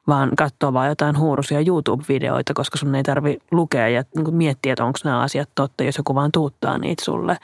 vaan 0.06 0.30
katsoa 0.36 0.72
vaan 0.72 0.88
jotain 0.88 1.18
huurusia 1.18 1.60
YouTube-videoita, 1.60 2.54
koska 2.54 2.78
sun 2.78 2.94
ei 2.94 3.02
tarvi 3.02 3.38
lukea 3.50 3.88
ja 3.88 4.04
niin 4.16 4.34
miettiä, 4.34 4.72
että 4.72 4.84
onko 4.84 4.98
nämä 5.04 5.20
asiat 5.20 5.48
totta, 5.54 5.84
jos 5.84 5.96
joku 5.96 6.14
vaan 6.14 6.32
tuuttaa 6.32 6.78
niitä 6.78 7.04
sulle. 7.04 7.36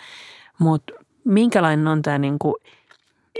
Mutta 0.59 0.92
minkälainen 1.24 1.88
on 1.88 2.02
tämä 2.02 2.18
niin 2.18 2.38
kuin 2.38 2.55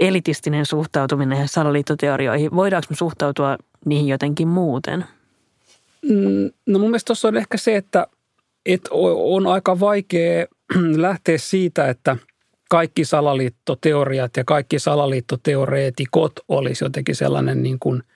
elitistinen 0.01 0.67
suhtautuminen 0.67 1.49
salaliittoteorioihin? 1.49 2.57
Voidaanko 2.57 2.87
me 2.91 2.97
suhtautua 2.97 3.57
niihin 3.85 4.09
jotenkin 4.09 4.49
muuten? 4.49 5.05
Mm, 6.09 6.51
no 6.67 6.79
mun 6.79 6.91
mielestä 6.91 7.07
tuossa 7.07 7.29
on 7.29 7.37
ehkä 7.37 7.59
se, 7.59 7.77
että, 7.77 8.07
että 8.67 8.91
on 9.15 9.47
aika 9.47 9.81
vaikea 9.81 10.47
lähteä 10.97 11.39
siitä, 11.39 11.89
että 11.89 12.17
kaikki 12.71 13.05
salaliittoteoriat 13.05 14.37
ja 14.37 14.45
kaikki 14.45 14.79
salaliittoteoreetikot 14.79 16.33
olisi 16.49 16.85
jotenkin 16.85 17.15
sellainen 17.15 17.63
niin 17.63 17.79
kuin– 17.79 18.03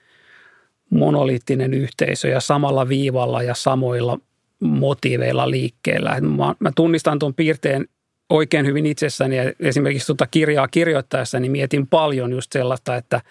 monoliittinen 0.89 1.73
yhteisö 1.73 2.27
ja 2.27 2.39
samalla 2.39 2.89
viivalla 2.89 3.43
ja 3.43 3.55
samoilla 3.55 4.19
motiiveilla 4.59 5.51
liikkeellä. 5.51 6.21
Mä, 6.21 6.55
mä 6.59 6.71
tunnistan 6.75 7.19
tuon 7.19 7.33
piirteen 7.33 7.87
oikein 8.29 8.65
hyvin 8.65 8.85
itsessäni 8.85 9.37
ja 9.37 9.43
esimerkiksi 9.59 10.07
tuota 10.07 10.27
kirjaa 10.27 10.67
kirjoittaessani 10.67 11.49
mietin 11.49 11.87
paljon 11.87 12.31
just 12.31 12.51
sellaista, 12.51 12.95
että 12.95 13.21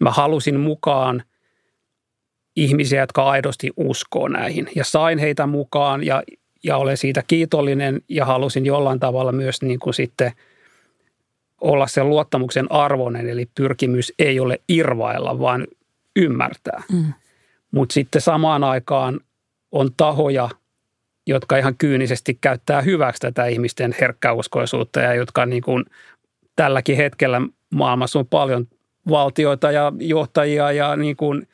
mä 0.00 0.10
halusin 0.10 0.60
mukaan 0.60 1.22
ihmisiä, 2.56 3.00
jotka 3.00 3.30
aidosti 3.30 3.70
uskoo 3.76 4.28
näihin 4.28 4.68
ja 4.74 4.84
sain 4.84 5.18
heitä 5.18 5.46
mukaan 5.46 6.06
ja, 6.06 6.22
ja 6.64 6.76
olen 6.76 6.96
siitä 6.96 7.22
kiitollinen 7.26 8.00
ja 8.08 8.24
halusin 8.24 8.66
jollain 8.66 9.00
tavalla 9.00 9.32
myös 9.32 9.62
niin 9.62 9.78
kuin 9.78 9.94
sitten 9.94 10.32
olla 11.60 11.86
sen 11.86 12.08
luottamuksen 12.08 12.72
arvoinen, 12.72 13.28
eli 13.28 13.48
pyrkimys 13.54 14.12
ei 14.18 14.40
ole 14.40 14.60
irvailla, 14.68 15.38
vaan 15.38 15.66
ymmärtää. 16.16 16.82
Mm. 16.92 17.12
Mutta 17.70 17.92
sitten 17.92 18.22
samaan 18.22 18.64
aikaan 18.64 19.20
on 19.72 19.90
tahoja, 19.96 20.48
jotka 21.26 21.56
ihan 21.56 21.76
kyynisesti 21.78 22.38
käyttää 22.40 22.82
hyväksi 22.82 23.20
tätä 23.20 23.46
ihmisten 23.46 23.94
herkkäuskoisuutta 24.00 25.00
ja 25.00 25.14
jotka 25.14 25.46
niin 25.46 25.62
kuin 25.62 25.84
tälläkin 26.56 26.96
hetkellä 26.96 27.40
maailmassa 27.74 28.18
on 28.18 28.26
paljon 28.26 28.66
valtioita 29.08 29.70
ja 29.70 29.92
johtajia 29.98 30.72
ja 30.72 30.96
niin 30.96 31.16
kuin 31.16 31.46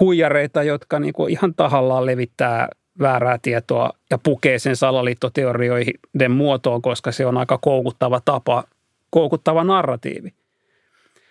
huijareita, 0.00 0.62
jotka 0.62 0.98
niin 0.98 1.12
kuin 1.12 1.32
ihan 1.32 1.54
tahallaan 1.54 2.06
levittää 2.06 2.68
väärää 2.98 3.38
tietoa 3.42 3.90
ja 4.10 4.18
pukee 4.18 4.58
sen 4.58 4.76
salaliittoteorioiden 4.76 6.30
muotoon, 6.30 6.82
koska 6.82 7.12
se 7.12 7.26
on 7.26 7.38
aika 7.38 7.58
koukuttava 7.58 8.20
tapa, 8.24 8.64
koukuttava 9.10 9.64
narratiivi. 9.64 10.32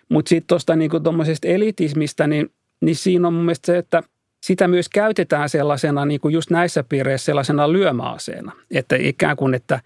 Mutta 0.08 0.28
sitten 0.28 0.46
tuosta 0.46 0.76
niin 0.76 0.90
elitismistä, 1.44 2.26
niin, 2.26 2.52
niin 2.80 2.96
siinä 2.96 3.28
on 3.28 3.34
mun 3.34 3.44
mielestä 3.44 3.66
se, 3.66 3.78
että 3.78 4.02
sitä 4.42 4.68
myös 4.68 4.88
käytetään 4.88 5.48
sellaisena, 5.48 6.04
niin 6.04 6.20
kuin 6.20 6.34
just 6.34 6.50
näissä 6.50 6.84
piireissä 6.88 7.24
sellaisena 7.24 7.72
lyömäaseena. 7.72 8.52
Että 8.70 8.96
ikään 8.96 9.36
kuin, 9.36 9.54
että 9.54 9.80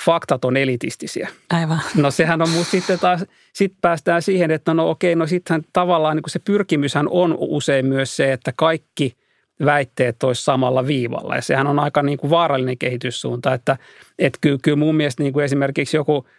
faktat 0.00 0.44
on 0.44 0.56
elitistisiä. 0.56 1.28
Aivan. 1.50 1.80
No 1.96 2.10
sehän 2.10 2.42
on 2.42 2.50
musta 2.50 2.70
sitten 2.70 2.98
taas, 2.98 3.24
sitten 3.52 3.78
päästään 3.80 4.22
siihen, 4.22 4.50
että 4.50 4.74
no 4.74 4.90
okei, 4.90 5.14
no 5.14 5.26
sittenhän 5.26 5.62
tavallaan 5.72 6.16
niin 6.16 6.24
se 6.26 6.38
pyrkimyshän 6.38 7.08
on 7.10 7.36
usein 7.38 7.86
myös 7.86 8.16
se, 8.16 8.32
että 8.32 8.52
kaikki 8.56 9.16
väitteet 9.64 10.22
olisi 10.22 10.44
samalla 10.44 10.86
viivalla. 10.86 11.34
Ja 11.34 11.42
sehän 11.42 11.66
on 11.66 11.78
aika 11.78 12.02
niin 12.02 12.18
kuin 12.18 12.30
vaarallinen 12.30 12.78
kehityssuunta, 12.78 13.54
että, 13.54 13.76
että 14.18 14.38
kyllä, 14.40 14.58
kyllä 14.62 14.76
mun 14.76 14.94
mielestä 14.94 15.22
niin 15.22 15.32
kuin 15.32 15.44
esimerkiksi 15.44 15.96
joku– 15.96 16.26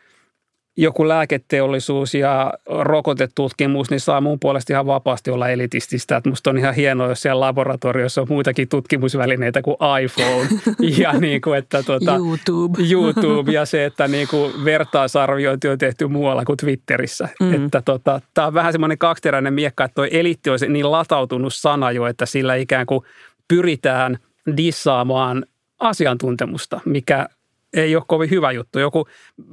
joku 0.77 1.07
lääketeollisuus 1.07 2.13
ja 2.13 2.53
rokotetutkimus, 2.67 3.89
niin 3.89 3.99
saa 3.99 4.21
mun 4.21 4.39
puolesta 4.39 4.73
ihan 4.73 4.85
vapaasti 4.85 5.31
olla 5.31 5.49
elitististä. 5.49 6.17
Että 6.17 6.29
musta 6.29 6.49
on 6.49 6.57
ihan 6.57 6.75
hienoa, 6.75 7.07
jos 7.07 7.21
siellä 7.21 7.39
laboratoriossa 7.39 8.21
on 8.21 8.27
muitakin 8.29 8.69
tutkimusvälineitä 8.69 9.61
kuin 9.61 9.77
iPhone 10.03 10.49
ja 11.03 11.13
niin 11.13 11.41
kuin, 11.41 11.57
että 11.57 11.83
tuota, 11.83 12.15
YouTube. 12.15 12.83
YouTube 12.91 13.51
ja 13.51 13.65
se, 13.65 13.85
että 13.85 14.07
niin 14.07 14.27
kuin 14.27 14.65
vertaisarviointi 14.65 15.67
on 15.67 15.77
tehty 15.77 16.07
muualla 16.07 16.45
kuin 16.45 16.57
Twitterissä. 16.57 17.29
Mm. 17.39 17.65
Että 17.65 17.81
tota, 17.81 18.21
tämä 18.33 18.47
on 18.47 18.53
vähän 18.53 18.71
semmoinen 18.71 18.97
kaksiteräinen 18.97 19.53
miekka, 19.53 19.83
että 19.83 19.95
toi 19.95 20.09
elitti 20.11 20.49
on 20.49 20.57
niin 20.69 20.91
latautunut 20.91 21.53
sana 21.53 21.91
jo, 21.91 22.05
että 22.07 22.25
sillä 22.25 22.55
ikään 22.55 22.85
kuin 22.85 23.01
pyritään 23.47 24.17
dissaamaan 24.57 25.45
asiantuntemusta, 25.79 26.81
mikä 26.85 27.27
ei 27.73 27.95
ole 27.95 28.03
kovin 28.07 28.29
hyvä 28.29 28.51
juttu. 28.51 28.79
Joku 28.79 29.07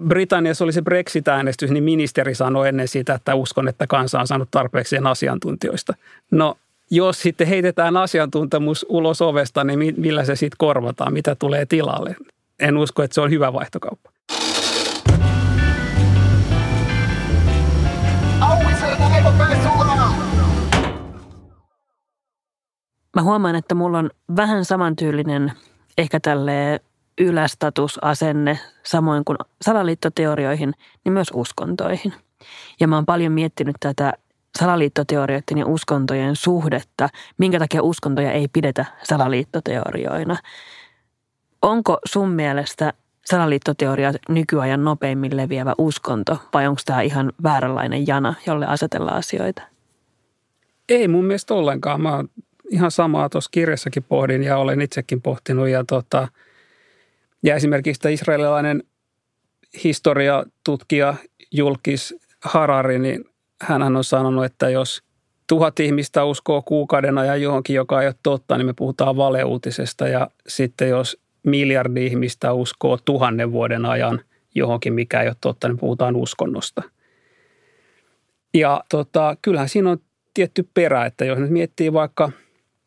Britanniassa 0.06 0.64
oli 0.64 0.72
se 0.72 0.82
Brexit-äänestys, 0.82 1.70
niin 1.70 1.84
ministeri 1.84 2.34
sanoi 2.34 2.68
ennen 2.68 2.88
sitä, 2.88 3.14
että 3.14 3.34
uskon, 3.34 3.68
että 3.68 3.86
kansa 3.86 4.20
on 4.20 4.26
saanut 4.26 4.48
tarpeeksi 4.50 4.96
asiantuntijoista. 5.04 5.94
No 6.30 6.56
jos 6.90 7.22
sitten 7.22 7.46
heitetään 7.46 7.96
asiantuntemus 7.96 8.86
ulos 8.88 9.22
ovesta, 9.22 9.64
niin 9.64 9.94
millä 9.96 10.24
se 10.24 10.36
sitten 10.36 10.56
korvataan, 10.58 11.12
mitä 11.12 11.34
tulee 11.34 11.66
tilalle? 11.66 12.16
En 12.60 12.76
usko, 12.76 13.02
että 13.02 13.14
se 13.14 13.20
on 13.20 13.30
hyvä 13.30 13.52
vaihtokauppa. 13.52 14.10
Mä 23.16 23.22
huomaan, 23.22 23.56
että 23.56 23.74
mulla 23.74 23.98
on 23.98 24.10
vähän 24.36 24.64
samantyylinen 24.64 25.52
ehkä 25.98 26.20
tälle 26.20 26.80
ylästatusasenne, 27.20 28.58
samoin 28.82 29.24
kuin 29.24 29.38
salaliittoteorioihin, 29.62 30.72
niin 31.04 31.12
myös 31.12 31.30
uskontoihin. 31.34 32.12
Ja 32.80 32.88
mä 32.88 32.96
oon 32.96 33.06
paljon 33.06 33.32
miettinyt 33.32 33.76
tätä 33.80 34.12
salaliittoteorioiden 34.58 35.58
ja 35.58 35.66
uskontojen 35.66 36.36
suhdetta, 36.36 37.08
minkä 37.38 37.58
takia 37.58 37.82
uskontoja 37.82 38.32
ei 38.32 38.48
pidetä 38.52 38.84
salaliittoteorioina. 39.02 40.36
Onko 41.62 41.98
sun 42.04 42.30
mielestä 42.30 42.92
salaliittoteoria 43.24 44.12
nykyajan 44.28 44.84
nopeimmin 44.84 45.36
leviävä 45.36 45.74
uskonto 45.78 46.38
vai 46.54 46.66
onko 46.66 46.80
tämä 46.84 47.00
ihan 47.00 47.32
vääränlainen 47.42 48.06
jana, 48.06 48.34
jolle 48.46 48.66
asetella 48.66 49.10
asioita? 49.10 49.62
Ei 50.88 51.08
mun 51.08 51.24
mielestä 51.24 51.54
ollenkaan. 51.54 52.00
Mä 52.00 52.24
ihan 52.70 52.90
samaa 52.90 53.28
tuossa 53.28 53.50
kirjassakin 53.50 54.02
pohdin 54.02 54.42
ja 54.42 54.56
olen 54.56 54.80
itsekin 54.80 55.22
pohtinut 55.22 55.68
ja 55.68 55.84
tota– 55.84 56.28
ja 57.42 57.54
esimerkiksi 57.54 58.00
tämä 58.00 58.12
israelilainen 58.12 58.82
historiatutkija 59.84 61.14
Julkis 61.52 62.14
Harari, 62.44 62.98
niin 62.98 63.24
hän 63.62 63.96
on 63.96 64.04
sanonut, 64.04 64.44
että 64.44 64.70
jos 64.70 65.02
tuhat 65.46 65.80
ihmistä 65.80 66.24
uskoo 66.24 66.62
kuukauden 66.62 67.18
ajan 67.18 67.42
johonkin, 67.42 67.76
joka 67.76 68.02
ei 68.02 68.08
ole 68.08 68.14
totta, 68.22 68.58
niin 68.58 68.66
me 68.66 68.72
puhutaan 68.72 69.16
valeuutisesta. 69.16 70.08
Ja 70.08 70.30
sitten 70.48 70.88
jos 70.88 71.18
miljardi 71.42 72.06
ihmistä 72.06 72.52
uskoo 72.52 72.98
tuhannen 73.04 73.52
vuoden 73.52 73.86
ajan 73.86 74.20
johonkin, 74.54 74.92
mikä 74.92 75.22
ei 75.22 75.28
ole 75.28 75.36
totta, 75.40 75.68
niin 75.68 75.78
puhutaan 75.78 76.16
uskonnosta. 76.16 76.82
Ja 78.54 78.84
tota, 78.90 79.36
kyllähän 79.42 79.68
siinä 79.68 79.90
on 79.90 79.98
tietty 80.34 80.68
perä, 80.74 81.06
että 81.06 81.24
jos 81.24 81.38
nyt 81.38 81.50
miettii 81.50 81.92
vaikka, 81.92 82.30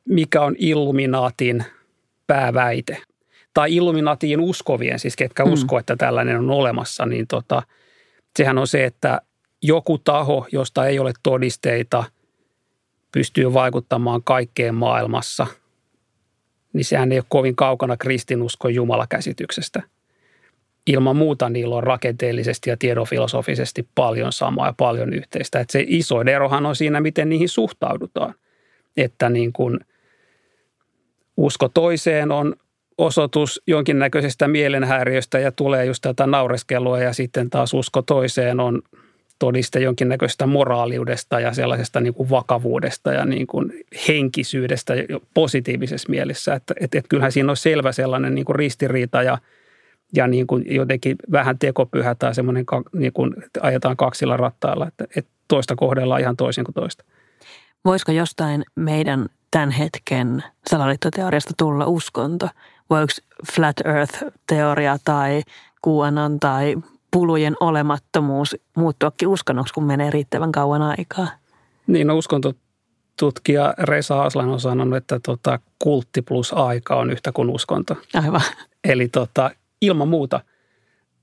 mikä 0.06 0.42
on 0.42 0.56
Illuminaatin 0.58 1.64
pääväite– 2.28 2.98
tai 3.54 3.76
Illuminatiin 3.76 4.40
uskovien, 4.40 5.00
siis 5.00 5.16
ketkä 5.16 5.46
mm. 5.46 5.54
uskoo, 5.54 5.80
että 5.80 5.96
tällainen 5.96 6.38
on 6.38 6.50
olemassa, 6.50 7.06
niin 7.06 7.28
tota, 7.28 7.64
sehän 8.38 8.58
on 8.58 8.68
se, 8.68 8.86
että 8.86 9.22
joku 9.62 9.98
taho, 9.98 10.48
josta 10.52 10.88
ei 10.88 11.00
ole 11.00 11.14
todisteita, 11.24 12.04
pystyy 13.12 13.54
vaikuttamaan 13.54 14.24
kaikkeen 14.24 14.76
maailmassa, 14.76 15.48
niin 16.74 16.86
sehän 16.86 17.12
ei 17.12 17.18
ole 17.18 17.26
kovin 17.30 17.56
kaukana 17.56 17.98
kristinuskon 17.98 18.74
jumalakäsityksestä. 18.74 19.84
Ilman 20.88 21.16
muuta 21.16 21.50
niillä 21.50 21.76
on 21.76 21.84
rakenteellisesti 21.84 22.70
ja 22.70 22.78
tiedonfilosofisesti 22.78 23.88
paljon 23.96 24.32
samaa 24.32 24.68
ja 24.68 24.74
paljon 24.78 25.14
yhteistä. 25.14 25.60
Että 25.60 25.72
se 25.72 25.86
iso 25.88 26.22
erohan 26.22 26.66
on 26.66 26.76
siinä, 26.76 27.02
miten 27.02 27.30
niihin 27.30 27.50
suhtaudutaan. 27.50 28.36
Että 28.98 29.30
niin 29.30 29.54
kuin 29.54 29.80
usko 31.38 31.70
toiseen 31.70 32.32
on 32.32 32.56
osoitus 32.98 33.62
jonkinnäköisestä 33.68 34.48
mielenhäiriöstä 34.48 35.40
ja 35.40 35.52
tulee 35.52 35.86
just 35.86 36.02
tätä 36.02 36.28
naureskelua 36.28 37.00
ja 37.00 37.14
sitten 37.14 37.50
taas 37.50 37.74
usko 37.74 38.02
toiseen 38.02 38.60
on 38.60 38.82
todiste 39.40 39.80
jonkinnäköisestä 39.80 40.48
moraaliudesta 40.48 41.40
ja 41.40 41.54
sellaisesta 41.54 42.00
niin 42.00 42.14
kuin 42.14 42.30
vakavuudesta 42.30 43.14
ja 43.14 43.26
niin 43.26 43.48
kuin 43.48 43.74
henkisyydestä 44.08 44.94
positiivisessa 45.34 46.10
mielessä. 46.10 46.54
Että, 46.54 46.74
että, 46.80 46.98
että 46.98 47.10
kyllähän 47.10 47.32
siinä 47.32 47.52
on 47.52 47.58
selvä 47.58 47.92
sellainen 47.92 48.36
niin 48.36 48.46
kuin 48.46 48.56
ristiriita 48.56 49.24
ja, 49.24 49.38
ja 50.16 50.28
niin 50.28 50.48
kuin 50.48 50.64
jotenkin 50.76 51.16
vähän 51.32 51.60
tekopyhä 51.60 52.16
tai 52.16 52.36
semmoinen, 52.36 52.66
niin 52.94 53.14
kuin 53.14 53.34
ajetaan 53.62 53.98
kaksilla 53.98 54.38
rattailla, 54.38 54.88
että, 54.88 55.04
että 55.16 55.32
toista 55.48 55.76
kohdellaan 55.76 56.22
ihan 56.22 56.38
toisin 56.38 56.64
kuin 56.64 56.76
toista. 56.76 57.04
Voisiko 57.86 58.12
jostain 58.12 58.64
meidän 58.76 59.26
tämän 59.52 59.72
hetken 59.72 60.44
salaliittoteoriasta 60.70 61.54
tulla 61.58 61.86
uskonto– 61.86 62.50
voiko 62.94 63.14
flat 63.56 63.76
earth-teoria 63.86 64.98
tai 65.06 65.42
QAnon 65.88 66.40
tai 66.40 66.76
pulujen 67.12 67.56
olemattomuus 67.60 68.56
muuttuakin 68.78 69.28
uskonnoksi, 69.28 69.74
kun 69.74 69.84
menee 69.84 70.12
riittävän 70.12 70.52
kauan 70.52 70.82
aikaa? 70.82 71.28
Niin, 71.88 72.08
no 72.08 72.18
uskontotutkija 72.18 73.74
Resa 73.78 74.24
Aslan 74.24 74.50
on 74.50 74.60
sanonut, 74.60 74.98
että 74.98 75.20
tota, 75.20 75.60
kultti 75.80 76.22
plus 76.22 76.54
aika 76.54 76.96
on 76.96 77.12
yhtä 77.12 77.32
kuin 77.32 77.50
uskonto. 77.50 77.98
Aivan. 78.14 78.42
Eli 78.84 79.08
tota, 79.08 79.52
ilman 79.82 80.08
muuta. 80.08 80.40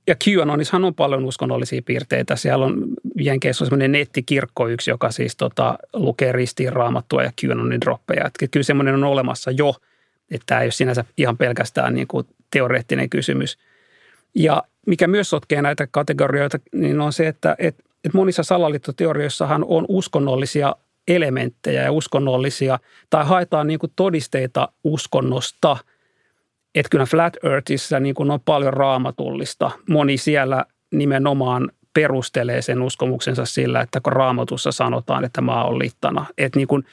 Ja 0.07 0.15
QAnonissahan 0.25 0.85
on 0.85 0.95
paljon 0.95 1.25
uskonnollisia 1.25 1.83
piirteitä. 1.85 2.37
Siellä 2.37 2.67
on 2.67 2.87
Jenkeissä 3.17 3.65
on 3.65 3.67
semmoinen 3.67 3.93
nettikirkko 3.93 4.69
yksi, 4.69 4.91
joka 4.91 5.11
siis 5.11 5.37
tota, 5.37 5.79
lukee 5.93 6.33
ristiin 6.33 6.73
raamattua 6.73 7.23
ja 7.23 7.33
QAnonin 7.45 7.81
droppeja. 7.81 8.27
Että 8.27 8.47
kyllä 8.51 8.65
semmoinen 8.65 8.95
on 8.95 9.05
olemassa 9.05 9.51
jo– 9.51 9.75
että 10.31 10.47
tämä 10.47 10.61
ei 10.61 10.67
ole 10.67 10.73
sinänsä 10.73 11.05
ihan 11.17 11.37
pelkästään 11.37 11.95
niin 11.95 12.07
kuin 12.07 12.27
teoreettinen 12.51 13.11
kysymys. 13.11 13.59
Ja 14.35 14.63
mikä 14.87 15.07
myös 15.07 15.31
sotkee 15.31 15.63
näitä 15.63 15.87
kategorioita, 15.91 16.59
niin 16.73 17.01
on 17.01 17.13
se, 17.13 17.29
että, 17.29 17.57
että, 17.59 17.83
että 18.05 18.19
monissa 18.19 18.43
salaliittoteorioissahan 18.43 19.65
on 19.69 19.85
uskonnollisia 19.89 20.77
elementtejä 21.09 21.83
ja 21.83 21.93
uskonnollisia, 21.93 22.79
tai 23.11 23.25
haetaan 23.25 23.67
niin 23.67 23.79
kuin 23.79 23.93
todisteita 23.97 24.69
uskonnosta. 24.85 25.77
Että 26.75 26.91
kyllä 26.91 27.07
Flat 27.07 27.37
Earthissa 27.45 28.01
niin 28.01 28.15
kuin 28.15 28.31
on 28.31 28.41
paljon 28.45 28.73
raamatullista. 28.73 29.71
Moni 29.89 30.17
siellä 30.17 30.65
nimenomaan 30.93 31.71
perustelee 31.95 32.63
sen 32.63 32.83
uskomuksensa 32.83 33.45
sillä, 33.45 33.81
että 33.81 34.01
kun 34.01 34.13
raamatussa 34.13 34.73
sanotaan, 34.73 35.25
että 35.25 35.41
maa 35.41 35.65
on 35.65 35.79
littana. 35.79 36.27
Että 36.39 36.59
niin 36.59 36.69
kuin 36.69 36.85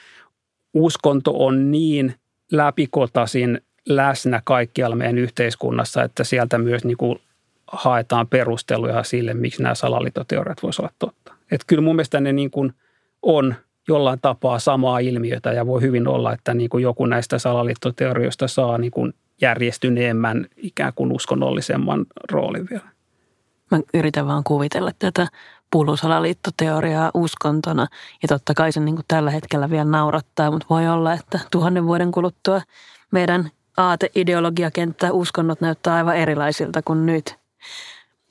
uskonto 0.74 1.32
on 1.34 1.70
niin– 1.70 2.14
läpikotasin 2.52 3.60
läsnä 3.88 4.42
kaikkialla 4.44 4.96
meidän 4.96 5.18
yhteiskunnassa, 5.18 6.02
että 6.02 6.24
sieltä 6.24 6.58
myös 6.58 6.84
niin 6.84 6.96
kuin 6.96 7.20
haetaan 7.72 8.26
perusteluja 8.26 9.02
sille, 9.02 9.34
miksi 9.34 9.62
nämä 9.62 9.74
salaliittoteoriat 9.74 10.62
voisivat 10.62 10.84
olla 10.84 10.94
totta. 10.98 11.34
Että 11.50 11.64
kyllä 11.66 11.82
mun 11.82 11.96
mielestä 11.96 12.20
ne 12.20 12.32
niin 12.32 12.50
kuin 12.50 12.72
on 13.22 13.54
jollain 13.88 14.20
tapaa 14.20 14.58
samaa 14.58 14.98
ilmiötä 14.98 15.52
ja 15.52 15.66
voi 15.66 15.80
hyvin 15.80 16.08
olla, 16.08 16.32
että 16.32 16.54
niin 16.54 16.70
kuin 16.70 16.82
joku 16.82 17.06
näistä 17.06 17.38
salaliittoteorioista 17.38 18.48
saa 18.48 18.78
niin 18.78 18.90
kuin 18.90 19.14
järjestyneemmän 19.40 20.46
ikään 20.56 20.92
kuin 20.94 21.12
uskonnollisemman 21.12 22.06
roolin 22.30 22.66
vielä. 22.70 22.88
Mä 23.70 23.80
yritän 23.94 24.26
vaan 24.26 24.44
kuvitella 24.44 24.90
tätä 24.98 25.26
pulusalaliittoteoriaa 25.70 27.10
uskontona. 27.14 27.86
Ja 28.22 28.28
totta 28.28 28.54
kai 28.54 28.72
se 28.72 28.80
niin 28.80 28.94
kuin 28.94 29.04
tällä 29.08 29.30
hetkellä 29.30 29.70
vielä 29.70 29.84
naurattaa, 29.84 30.50
mutta 30.50 30.66
voi 30.70 30.88
olla, 30.88 31.12
että 31.12 31.40
tuhannen 31.50 31.86
vuoden 31.86 32.12
kuluttua 32.12 32.60
meidän 33.10 33.50
aateideologiakenttä, 33.76 35.12
uskonnot 35.12 35.60
näyttää 35.60 35.94
aivan 35.94 36.16
erilaisilta 36.16 36.82
kuin 36.82 37.06
nyt. 37.06 37.36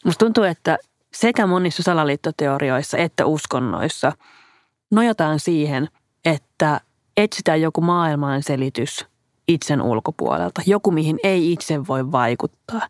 Musta 0.05 0.25
tuntuu, 0.25 0.43
että 0.43 0.77
sekä 1.13 1.47
monissa 1.47 1.83
salaliittoteorioissa 1.83 2.97
että 2.97 3.25
uskonnoissa 3.25 4.11
nojataan 4.91 5.39
siihen, 5.39 5.87
että 6.25 6.81
etsitään 7.17 7.61
joku 7.61 7.81
maailmanselitys 7.81 9.05
itsen 9.47 9.81
ulkopuolelta, 9.81 10.61
joku 10.65 10.91
mihin 10.91 11.19
ei 11.23 11.51
itse 11.51 11.87
voi 11.87 12.11
vaikuttaa. 12.11 12.87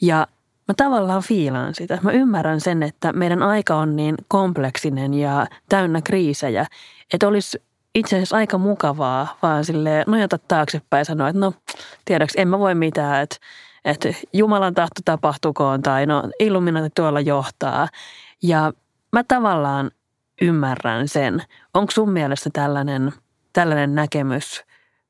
Ja 0.00 0.26
mä 0.68 0.74
tavallaan 0.76 1.22
fiilaan 1.22 1.74
sitä. 1.74 1.98
Mä 2.02 2.12
ymmärrän 2.12 2.60
sen, 2.60 2.82
että 2.82 3.12
meidän 3.12 3.42
aika 3.42 3.76
on 3.76 3.96
niin 3.96 4.14
kompleksinen 4.28 5.14
ja 5.14 5.46
täynnä 5.68 6.02
kriisejä, 6.02 6.66
että 7.12 7.28
olisi 7.28 7.62
itse 7.94 8.16
asiassa 8.16 8.36
aika 8.36 8.58
mukavaa 8.58 9.38
vaan 9.42 9.64
sille 9.64 10.04
nojata 10.06 10.38
taaksepäin 10.38 11.00
ja 11.00 11.04
sanoa, 11.04 11.28
että 11.28 11.40
no 11.40 11.52
tiedäks, 12.04 12.34
en 12.36 12.48
mä 12.48 12.58
voi 12.58 12.74
mitään, 12.74 13.22
että, 13.22 13.36
että 13.84 14.08
Jumalan 14.32 14.74
tahto 14.74 15.00
tapahtukoon 15.04 15.82
tai 15.82 16.06
no 16.06 16.22
illuminaati 16.40 16.90
tuolla 16.96 17.20
johtaa. 17.20 17.88
Ja 18.42 18.72
mä 19.12 19.24
tavallaan 19.24 19.90
ymmärrän 20.42 21.08
sen. 21.08 21.42
Onko 21.74 21.90
sun 21.90 22.10
mielestä 22.10 22.50
tällainen, 22.52 23.12
tällainen 23.52 23.94
näkemys 23.94 24.64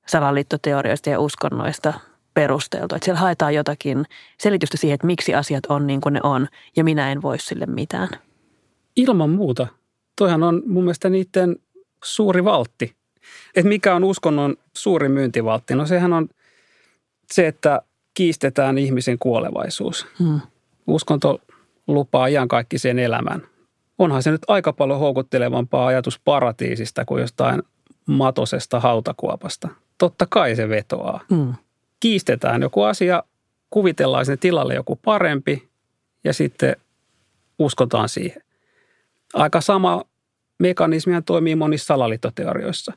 salaliittoteorioista 0.07 1.11
ja 1.11 1.21
uskonnoista 1.21 1.95
perusteltu? 2.35 2.95
Että 2.95 3.05
siellä 3.05 3.21
haetaan 3.21 3.55
jotakin 3.55 4.05
selitystä 4.41 4.77
siihen, 4.77 4.95
että 4.95 5.07
miksi 5.07 5.35
asiat 5.35 5.67
on 5.67 5.87
niin 5.87 6.01
kuin 6.01 6.13
ne 6.13 6.21
on 6.23 6.49
ja 6.77 6.85
minä 6.85 7.13
en 7.13 7.23
voi 7.23 7.39
sille 7.39 7.67
mitään. 7.67 8.09
Ilman 8.97 9.31
muuta. 9.31 9.67
Toihan 10.19 10.43
on 10.43 10.63
mun 10.67 10.85
mielestä 10.85 11.11
niiden 11.11 11.57
suuri 12.05 12.45
valtti. 12.45 12.97
Että 13.57 13.69
mikä 13.69 13.95
on 13.95 14.05
uskonnon 14.05 14.57
suuri 14.77 15.09
myyntivaltti? 15.09 15.75
No 15.75 15.87
sehän 15.87 16.13
on 16.13 16.29
se, 17.33 17.47
että 17.47 17.83
kiistetään 18.15 18.79
ihmisen 18.79 19.19
kuolevaisuus. 19.19 20.07
Hmm. 20.19 20.41
Uskonto 20.87 21.41
lupaa 21.87 22.27
iankaikkisen 22.27 22.99
elämän. 22.99 23.43
Onhan 23.99 24.23
se 24.23 24.31
nyt 24.31 24.43
aika 24.49 24.73
paljon 24.73 24.99
houkuttelevampaa 24.99 25.87
ajatus 25.87 26.21
paratiisista 26.25 27.05
kuin 27.05 27.21
jostain 27.21 27.63
matosesta 28.07 28.81
hautakuopasta. 28.81 29.69
Totta 29.99 30.27
kai 30.31 30.57
se 30.57 30.69
vetoaa. 30.69 31.21
Hmm. 31.35 31.55
Kiistetään 32.05 32.63
joku 32.63 32.83
asia, 32.83 33.23
kuvitellaan 33.71 34.27
sen 34.27 34.39
tilalle 34.39 34.75
joku 34.75 34.97
parempi 34.97 35.69
ja 36.25 36.33
sitten 36.33 36.77
uskotaan 37.59 38.09
siihen. 38.09 38.43
Aika 39.35 39.61
sama 39.61 40.05
mekanismia 40.59 41.23
toimii 41.23 41.57
monissa 41.57 41.87
salaliittoteorioissa. 41.87 42.93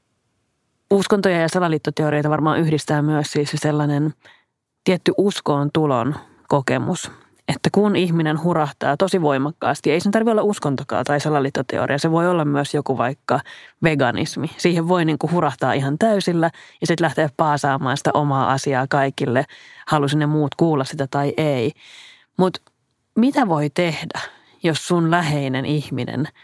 Uskontoja 0.92 1.42
ja 1.42 1.50
salaliittoteorioita 1.50 2.30
varmaan 2.30 2.60
yhdistää 2.60 3.02
myös 3.02 3.32
siis 3.32 3.52
sellainen 3.56 4.14
tietty 4.84 5.14
uskoon 5.18 5.70
tulon 5.74 6.16
kokemus. 6.48 7.12
Että 7.48 7.70
kun 7.72 7.96
ihminen 7.96 8.44
hurahtaa 8.44 8.98
tosi 8.98 9.22
voimakkaasti, 9.22 9.92
ei 9.92 10.00
sen 10.00 10.12
tarvitse 10.12 10.32
olla 10.32 10.44
uskontokaa 10.44 11.04
tai 11.04 11.20
salaliittoteoria, 11.20 11.98
se 11.98 12.12
voi 12.12 12.28
olla 12.28 12.46
myös 12.46 12.74
joku 12.74 12.98
vaikka 12.98 13.40
veganismi. 13.84 14.48
Siihen 14.58 14.88
voi 14.88 15.06
niin 15.06 15.18
kuin 15.18 15.32
hurahtaa 15.32 15.74
ihan 15.74 15.98
täysillä 15.98 16.52
ja 16.82 16.88
sitten 16.88 17.06
lähteä 17.06 17.30
paasaamaan 17.38 17.98
sitä 17.98 18.12
omaa 18.14 18.52
asiaa 18.52 18.86
kaikille, 18.90 19.46
halusin 19.88 20.20
ne 20.20 20.26
muut 20.26 20.56
kuulla 20.56 20.84
sitä 20.84 21.08
tai 21.12 21.34
ei. 21.38 21.72
Mutta 22.38 22.62
mitä 23.16 23.48
voi 23.48 23.70
tehdä, 23.70 24.20
jos 24.64 24.88
sun 24.88 25.12
läheinen 25.12 25.66
ihminen– 25.66 26.28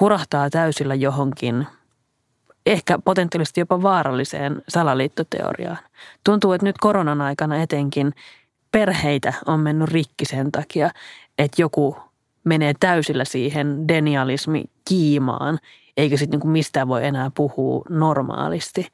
hurahtaa 0.00 0.50
täysillä 0.50 0.94
johonkin, 0.94 1.66
ehkä 2.66 2.98
potentiaalisesti 3.04 3.60
jopa 3.60 3.82
vaaralliseen 3.82 4.62
salaliittoteoriaan. 4.68 5.78
Tuntuu, 6.24 6.52
että 6.52 6.66
nyt 6.66 6.78
koronan 6.80 7.20
aikana 7.20 7.56
etenkin 7.56 8.12
perheitä 8.74 9.32
on 9.46 9.60
mennyt 9.60 9.88
rikki 9.88 10.24
sen 10.24 10.52
takia, 10.52 10.90
että 11.38 11.62
joku 11.62 11.96
menee 12.44 12.74
täysillä 12.80 13.24
siihen 13.24 13.88
denialismi 13.88 14.64
kiimaan, 14.88 15.58
eikä 15.96 16.16
sitten 16.16 16.36
niinku 16.36 16.48
mistään 16.48 16.88
voi 16.88 17.04
enää 17.04 17.30
puhua 17.34 17.84
normaalisti. 17.88 18.88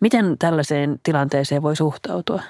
Miten 0.00 0.38
tällaiseen 0.38 1.00
tilanteeseen 1.02 1.62
voi 1.62 1.76
suhtautua? 1.76 2.42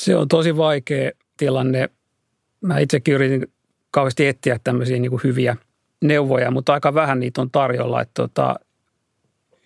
Se 0.00 0.16
on 0.16 0.28
tosi 0.28 0.56
vaikea 0.56 1.10
tilanne. 1.36 1.88
Mä 2.60 2.78
itsekin 2.78 3.14
yritin 3.14 3.52
kauheasti 3.90 4.26
etsiä 4.26 4.58
tämmöisiä 4.64 4.98
niin 4.98 5.20
hyviä– 5.24 5.56
neuvoja, 6.04 6.50
mutta 6.50 6.72
aika 6.72 6.94
vähän 6.94 7.20
niitä 7.20 7.40
on 7.40 7.50
tarjolla. 7.50 8.00
Että 8.00 8.12
tota, 8.14 8.56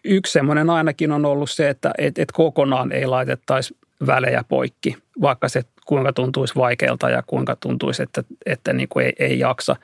yksi 0.05 0.33
semmoinen 0.33 0.71
ainakin 0.71 1.13
on 1.13 1.25
ollut 1.25 1.51
se, 1.51 1.69
että 1.69 1.91
et, 1.99 2.19
et 2.19 2.33
kokonaan 2.33 2.93
ei 2.93 3.07
laitettaisi 3.07 3.77
välejä 4.07 4.45
poikki, 4.49 4.97
vaikka 5.21 5.49
se 5.49 5.63
kuinka 5.89 6.13
tuntuisi 6.13 6.55
vaikealta 6.55 7.11
ja 7.11 7.23
kuinka 7.27 7.57
tuntuisi, 7.57 8.03
että, 8.03 8.23
että 8.47 8.73
niin 8.73 8.89
kuin 8.89 9.07
ei, 9.07 9.13
ei 9.19 9.39
jaksa, 9.39 9.77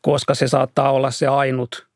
koska 0.00 0.34
se 0.34 0.48
saattaa 0.48 0.92
olla 0.92 1.10
se 1.10 1.26
ainut 1.26 1.86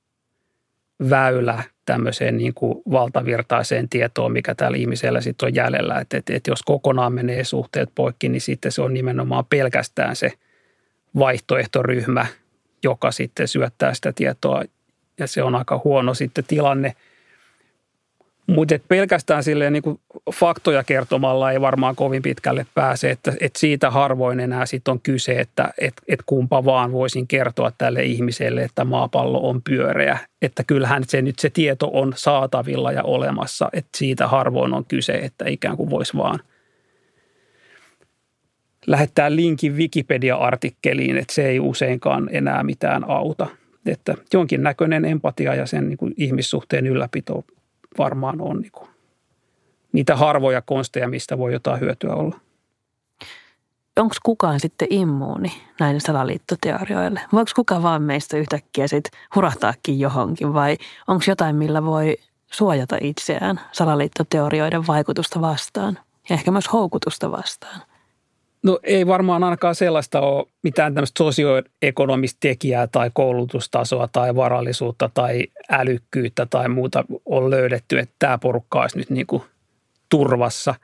väylä 1.10 1.62
tämmöiseen 1.86 2.36
niin 2.36 2.54
kuin 2.54 2.82
valtavirtaiseen 2.90 3.88
tietoon, 3.88 4.32
mikä 4.32 4.54
täällä 4.54 4.76
ihmisellä 4.76 5.20
sitten 5.20 5.46
on 5.46 5.54
jäljellä. 5.54 5.98
Että, 5.98 6.16
että, 6.16 6.34
että 6.34 6.50
jos 6.50 6.62
kokonaan 6.62 7.12
menee 7.12 7.44
suhteet 7.44 7.90
poikki, 7.94 8.28
niin 8.28 8.40
sitten 8.40 8.72
se 8.72 8.82
on 8.82 8.94
nimenomaan 8.94 9.44
pelkästään 9.44 10.16
se 10.16 10.32
vaihtoehtoryhmä, 11.18 12.26
joka 12.82 13.10
sitten 13.10 13.48
syöttää 13.48 13.94
sitä 13.94 14.12
tietoa 14.12 14.62
ja 15.18 15.26
se 15.26 15.42
on 15.42 15.54
aika 15.54 15.80
huono 15.84 16.14
sitten 16.14 16.44
tilanne. 16.48 16.94
Mutta 18.46 18.74
pelkästään 18.88 19.44
silleen 19.44 19.72
niin 19.72 20.00
faktoja 20.34 20.84
kertomalla 20.84 21.52
ei 21.52 21.60
varmaan 21.60 21.96
kovin 21.96 22.22
pitkälle 22.22 22.66
pääse, 22.74 23.10
että, 23.10 23.32
että 23.40 23.58
siitä 23.58 23.90
harvoin 23.90 24.40
enää 24.40 24.66
sitten 24.66 24.92
on 24.92 25.00
kyse, 25.00 25.32
että, 25.32 25.72
että, 25.78 26.02
että 26.08 26.22
kumpa 26.26 26.64
vaan 26.64 26.92
voisin 26.92 27.26
kertoa 27.26 27.72
tälle 27.78 28.02
ihmiselle, 28.02 28.62
että 28.62 28.84
maapallo 28.84 29.48
on 29.48 29.62
pyöreä. 29.62 30.18
Että 30.42 30.64
kyllähän 30.64 31.04
se 31.06 31.22
nyt 31.22 31.38
se 31.38 31.50
tieto 31.50 31.90
on 31.92 32.12
saatavilla 32.16 32.92
ja 32.92 33.02
olemassa, 33.02 33.68
että 33.72 33.90
siitä 33.96 34.28
harvoin 34.28 34.74
on 34.74 34.84
kyse, 34.84 35.12
että 35.12 35.44
ikään 35.48 35.76
kuin 35.76 35.90
voisi 35.90 36.16
vaan– 36.16 36.40
lähettää 38.86 39.36
linkin 39.36 39.76
Wikipedia-artikkeliin, 39.76 41.16
että 41.16 41.34
se 41.34 41.48
ei 41.48 41.60
useinkaan 41.60 42.28
enää 42.32 42.62
mitään 42.62 43.10
auta. 43.10 43.46
Että 43.86 44.14
jonkinnäköinen 44.32 45.04
empatia 45.04 45.54
ja 45.54 45.66
sen 45.66 45.88
niin 45.88 45.98
kuin 45.98 46.14
ihmissuhteen 46.16 46.86
ylläpito 46.86 47.44
varmaan 47.98 48.40
on 48.40 48.60
niin 48.60 48.72
kuin 48.72 48.88
niitä 49.92 50.16
harvoja 50.16 50.62
konsteja, 50.62 51.08
mistä 51.08 51.38
voi 51.38 51.52
jotain 51.52 51.80
hyötyä 51.80 52.14
olla. 52.14 52.40
Onko 53.96 54.14
kukaan 54.22 54.60
sitten 54.60 54.88
immuuni 54.90 55.52
näille 55.80 56.00
salaliittoteorioille? 56.00 57.20
Voiko 57.32 57.50
kukaan 57.56 57.82
vaan 57.82 58.02
meistä 58.02 58.36
yhtäkkiä 58.36 58.88
sitten 58.88 59.20
hurahtaakin 59.34 60.00
johonkin 60.00 60.54
vai 60.54 60.76
onko 61.08 61.24
jotain, 61.28 61.56
millä 61.56 61.84
voi 61.84 62.16
suojata 62.52 62.96
itseään 63.00 63.60
salaliittoteorioiden 63.72 64.86
vaikutusta 64.86 65.40
vastaan 65.40 65.98
ja 66.28 66.34
ehkä 66.34 66.50
myös 66.50 66.72
houkutusta 66.72 67.30
vastaan? 67.32 67.80
No 68.66 68.78
ei 68.82 69.06
varmaan 69.06 69.44
ainakaan 69.44 69.74
sellaista 69.74 70.20
ole 70.20 70.46
mitään 70.62 70.94
tämmöistä 70.94 71.18
sosioekonomista 71.18 72.36
tekijää 72.40 72.86
tai 72.86 73.10
koulutustasoa 73.14 74.08
tai 74.12 74.34
varallisuutta 74.34 75.10
tai 75.14 75.46
älykkyyttä 75.70 76.46
tai 76.46 76.68
muuta 76.68 77.04
on 77.26 77.50
löydetty, 77.50 77.98
että 77.98 78.14
tämä 78.18 78.38
porukka 78.38 78.80
olisi 78.80 78.98
nyt 78.98 79.10
niin 79.10 79.26
kuin 79.26 79.42
turvassa. 80.08 80.74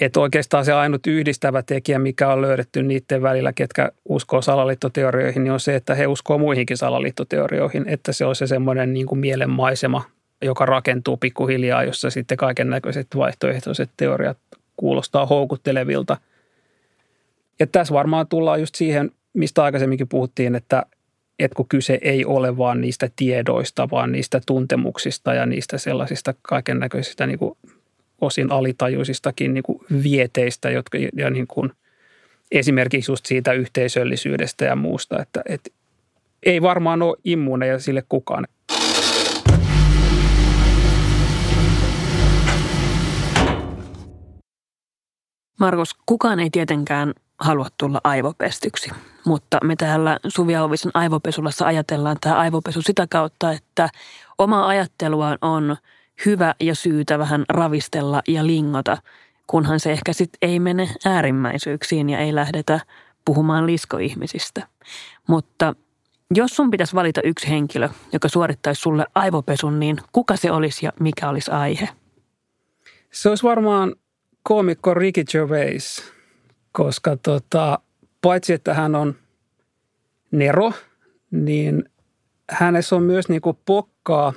Että 0.00 0.20
oikeastaan 0.20 0.64
se 0.64 0.72
ainut 0.72 1.06
yhdistävä 1.06 1.62
tekijä, 1.62 1.98
mikä 1.98 2.28
on 2.28 2.42
löydetty 2.42 2.82
niiden 2.82 3.22
välillä, 3.22 3.52
ketkä 3.52 3.92
uskoo 4.08 4.42
salaliittoteorioihin, 4.42 5.44
niin 5.44 5.52
on 5.52 5.60
se, 5.60 5.76
että 5.76 5.94
he 5.94 6.06
uskoo 6.06 6.38
muihinkin 6.38 6.76
salaliittoteorioihin, 6.76 7.88
että 7.88 8.12
se 8.12 8.24
on 8.24 8.36
se 8.36 8.46
semmoinen 8.46 8.92
niin 8.92 9.06
kuin 9.06 9.18
mielenmaisema, 9.18 10.02
joka 10.42 10.66
rakentuu 10.66 11.16
pikkuhiljaa, 11.16 11.84
jossa 11.84 12.10
sitten 12.10 12.38
kaiken 12.38 12.70
näköiset 12.70 13.06
vaihtoehtoiset 13.16 13.90
teoriat 13.96 14.38
kuulostaa 14.76 15.26
houkuttelevilta– 15.26 16.16
ja 17.60 17.66
tässä 17.66 17.94
varmaan 17.94 18.26
tullaan 18.26 18.60
just 18.60 18.74
siihen, 18.74 19.10
mistä 19.32 19.64
aikaisemminkin 19.64 20.08
puhuttiin, 20.08 20.54
että, 20.54 20.86
että 21.38 21.54
kun 21.54 21.68
kyse 21.68 21.98
ei 22.02 22.24
ole 22.24 22.56
vaan 22.56 22.80
niistä 22.80 23.10
tiedoista, 23.16 23.88
vaan 23.90 24.12
niistä 24.12 24.40
tuntemuksista 24.46 25.34
ja 25.34 25.46
niistä 25.46 25.78
sellaisista 25.78 26.34
kaiken 26.42 26.78
näköisistä 26.78 27.26
niin 27.26 27.38
kuin 27.38 27.58
osin 28.20 28.52
alitajuisistakin 28.52 29.54
niin 29.54 29.62
kuin 29.62 29.78
vieteistä, 30.02 30.70
jotka 30.70 30.98
ja 31.16 31.30
niin 31.30 31.46
kuin 31.46 31.72
esimerkiksi 32.52 33.12
just 33.12 33.26
siitä 33.26 33.52
yhteisöllisyydestä 33.52 34.64
ja 34.64 34.76
muusta, 34.76 35.22
että, 35.22 35.42
että 35.46 35.70
ei 36.42 36.62
varmaan 36.62 37.02
ole 37.02 37.16
immuuneja 37.24 37.78
sille 37.78 38.02
kukaan. 38.08 38.46
Markus, 45.60 45.94
kukaan 46.06 46.40
ei 46.40 46.50
tietenkään 46.50 47.14
halua 47.40 47.66
tulla 47.78 48.00
aivopestyksi. 48.04 48.90
Mutta 49.24 49.58
me 49.64 49.76
täällä 49.76 50.18
Suvi 50.28 50.56
Auvisen 50.56 50.90
aivopesulassa 50.94 51.66
ajatellaan 51.66 52.16
tämä 52.20 52.36
aivopesu 52.36 52.82
sitä 52.82 53.06
kautta, 53.10 53.52
että 53.52 53.88
oma 54.38 54.66
ajattelua 54.66 55.36
on 55.42 55.76
hyvä 56.26 56.54
ja 56.60 56.74
syytä 56.74 57.18
vähän 57.18 57.44
ravistella 57.48 58.22
ja 58.28 58.46
lingota, 58.46 58.98
kunhan 59.46 59.80
se 59.80 59.92
ehkä 59.92 60.12
sitten 60.12 60.38
ei 60.42 60.60
mene 60.60 60.88
äärimmäisyyksiin 61.04 62.10
ja 62.10 62.18
ei 62.18 62.34
lähdetä 62.34 62.80
puhumaan 63.24 63.66
liskoihmisistä. 63.66 64.66
Mutta 65.28 65.74
jos 66.34 66.56
sun 66.56 66.70
pitäisi 66.70 66.94
valita 66.94 67.20
yksi 67.24 67.48
henkilö, 67.48 67.88
joka 68.12 68.28
suorittaisi 68.28 68.80
sulle 68.80 69.06
aivopesun, 69.14 69.80
niin 69.80 69.96
kuka 70.12 70.36
se 70.36 70.52
olisi 70.52 70.86
ja 70.86 70.92
mikä 71.00 71.28
olisi 71.28 71.50
aihe? 71.50 71.88
Se 73.10 73.28
olisi 73.28 73.44
varmaan 73.44 73.94
koomikko 74.42 74.94
Ricky 74.94 75.24
Gervais, 75.24 76.12
koska 76.72 77.16
tota, 77.16 77.78
paitsi 78.20 78.52
että 78.52 78.74
hän 78.74 78.94
on 78.94 79.14
nero, 80.30 80.72
niin 81.30 81.84
hänessä 82.50 82.96
on 82.96 83.02
myös 83.02 83.28
niin 83.28 83.40
kuin 83.40 83.58
pokkaa 83.66 84.32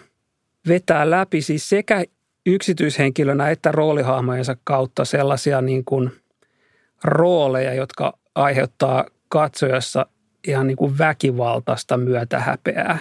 vetää 0.68 1.10
läpi 1.10 1.42
siis 1.42 1.70
sekä 1.70 2.04
yksityishenkilönä 2.46 3.50
että 3.50 3.72
roolihahmojensa 3.72 4.58
kautta 4.64 5.06
sellaisia 5.06 5.62
niin 5.62 5.86
kuin 5.86 6.12
rooleja, 7.04 7.74
jotka 7.74 8.18
aiheuttaa 8.36 9.06
katsojassa 9.30 10.06
ihan 10.48 10.68
niin 10.68 10.78
kuin 10.78 10.98
väkivaltaista 10.98 11.98
myötähäpeää. 11.98 12.98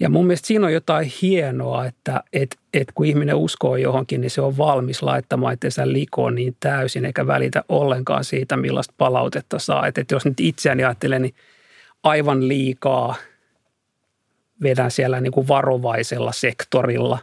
Ja 0.00 0.08
mun 0.10 0.26
mielestä 0.26 0.46
siinä 0.46 0.66
on 0.66 0.72
jotain 0.72 1.12
hienoa, 1.22 1.86
että 1.86 2.22
et, 2.32 2.56
et 2.74 2.88
kun 2.94 3.06
ihminen 3.06 3.36
uskoo 3.36 3.76
johonkin, 3.76 4.20
niin 4.20 4.30
se 4.30 4.40
on 4.40 4.58
valmis 4.58 5.02
laittamaan 5.02 5.54
itsensä 5.54 5.92
likoon 5.92 6.34
niin 6.34 6.56
täysin, 6.60 7.04
eikä 7.04 7.26
välitä 7.26 7.64
ollenkaan 7.68 8.24
siitä, 8.24 8.56
millaista 8.56 8.94
palautetta 8.98 9.58
saa. 9.58 9.86
Että 9.86 10.00
et 10.00 10.10
jos 10.10 10.24
nyt 10.24 10.40
itseäni 10.40 10.84
ajattelen, 10.84 11.22
niin 11.22 11.34
aivan 12.02 12.48
liikaa 12.48 13.14
vedän 14.62 14.90
siellä 14.90 15.20
niin 15.20 15.32
kuin 15.32 15.48
varovaisella 15.48 16.32
sektorilla. 16.32 17.18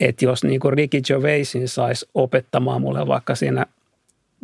Että 0.00 0.24
jos 0.24 0.44
niin 0.44 0.60
kuin 0.60 0.72
Ricky 0.72 1.00
Gervaisin 1.00 1.68
saisi 1.68 2.08
opettamaan 2.14 2.80
mulle 2.80 3.06
vaikka 3.06 3.34
siinä 3.34 3.66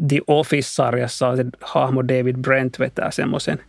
The 0.08 0.20
Office-sarjassa 0.26 1.36
se 1.36 1.44
hahmo 1.60 2.02
David 2.02 2.36
Brent 2.36 2.78
vetää 2.78 3.10
semmoisen 3.10 3.64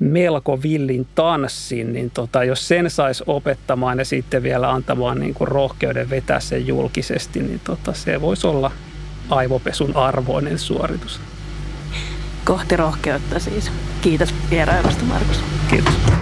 melko 0.00 0.62
villin 0.62 1.06
tanssin, 1.14 1.92
niin 1.92 2.10
tota, 2.10 2.44
jos 2.44 2.68
sen 2.68 2.90
saisi 2.90 3.24
opettamaan 3.26 3.98
ja 3.98 4.04
sitten 4.04 4.42
vielä 4.42 4.72
antamaan 4.72 5.20
niin 5.20 5.34
kuin 5.34 5.48
rohkeuden 5.48 6.10
vetää 6.10 6.40
sen 6.40 6.66
julkisesti, 6.66 7.42
niin 7.42 7.60
tota, 7.64 7.92
se 7.92 8.20
voisi 8.20 8.46
olla 8.46 8.70
aivopesun 9.30 9.96
arvoinen 9.96 10.58
suoritus. 10.58 11.20
Kohti 12.44 12.76
rohkeutta 12.76 13.38
siis. 13.38 13.72
Kiitos 14.00 14.34
vierailusta, 14.50 15.04
Markus. 15.04 15.40
Kiitos. 15.70 16.19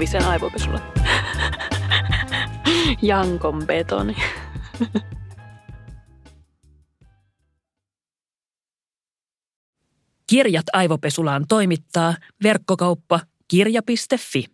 Auvisen 0.00 0.24
aivopesulla. 0.24 0.80
Jankon 3.02 3.66
betoni. 3.66 4.16
Kirjat 10.26 10.66
aivopesulaan 10.72 11.44
toimittaa 11.48 12.14
verkkokauppa 12.42 13.20
kirja.fi. 13.48 14.44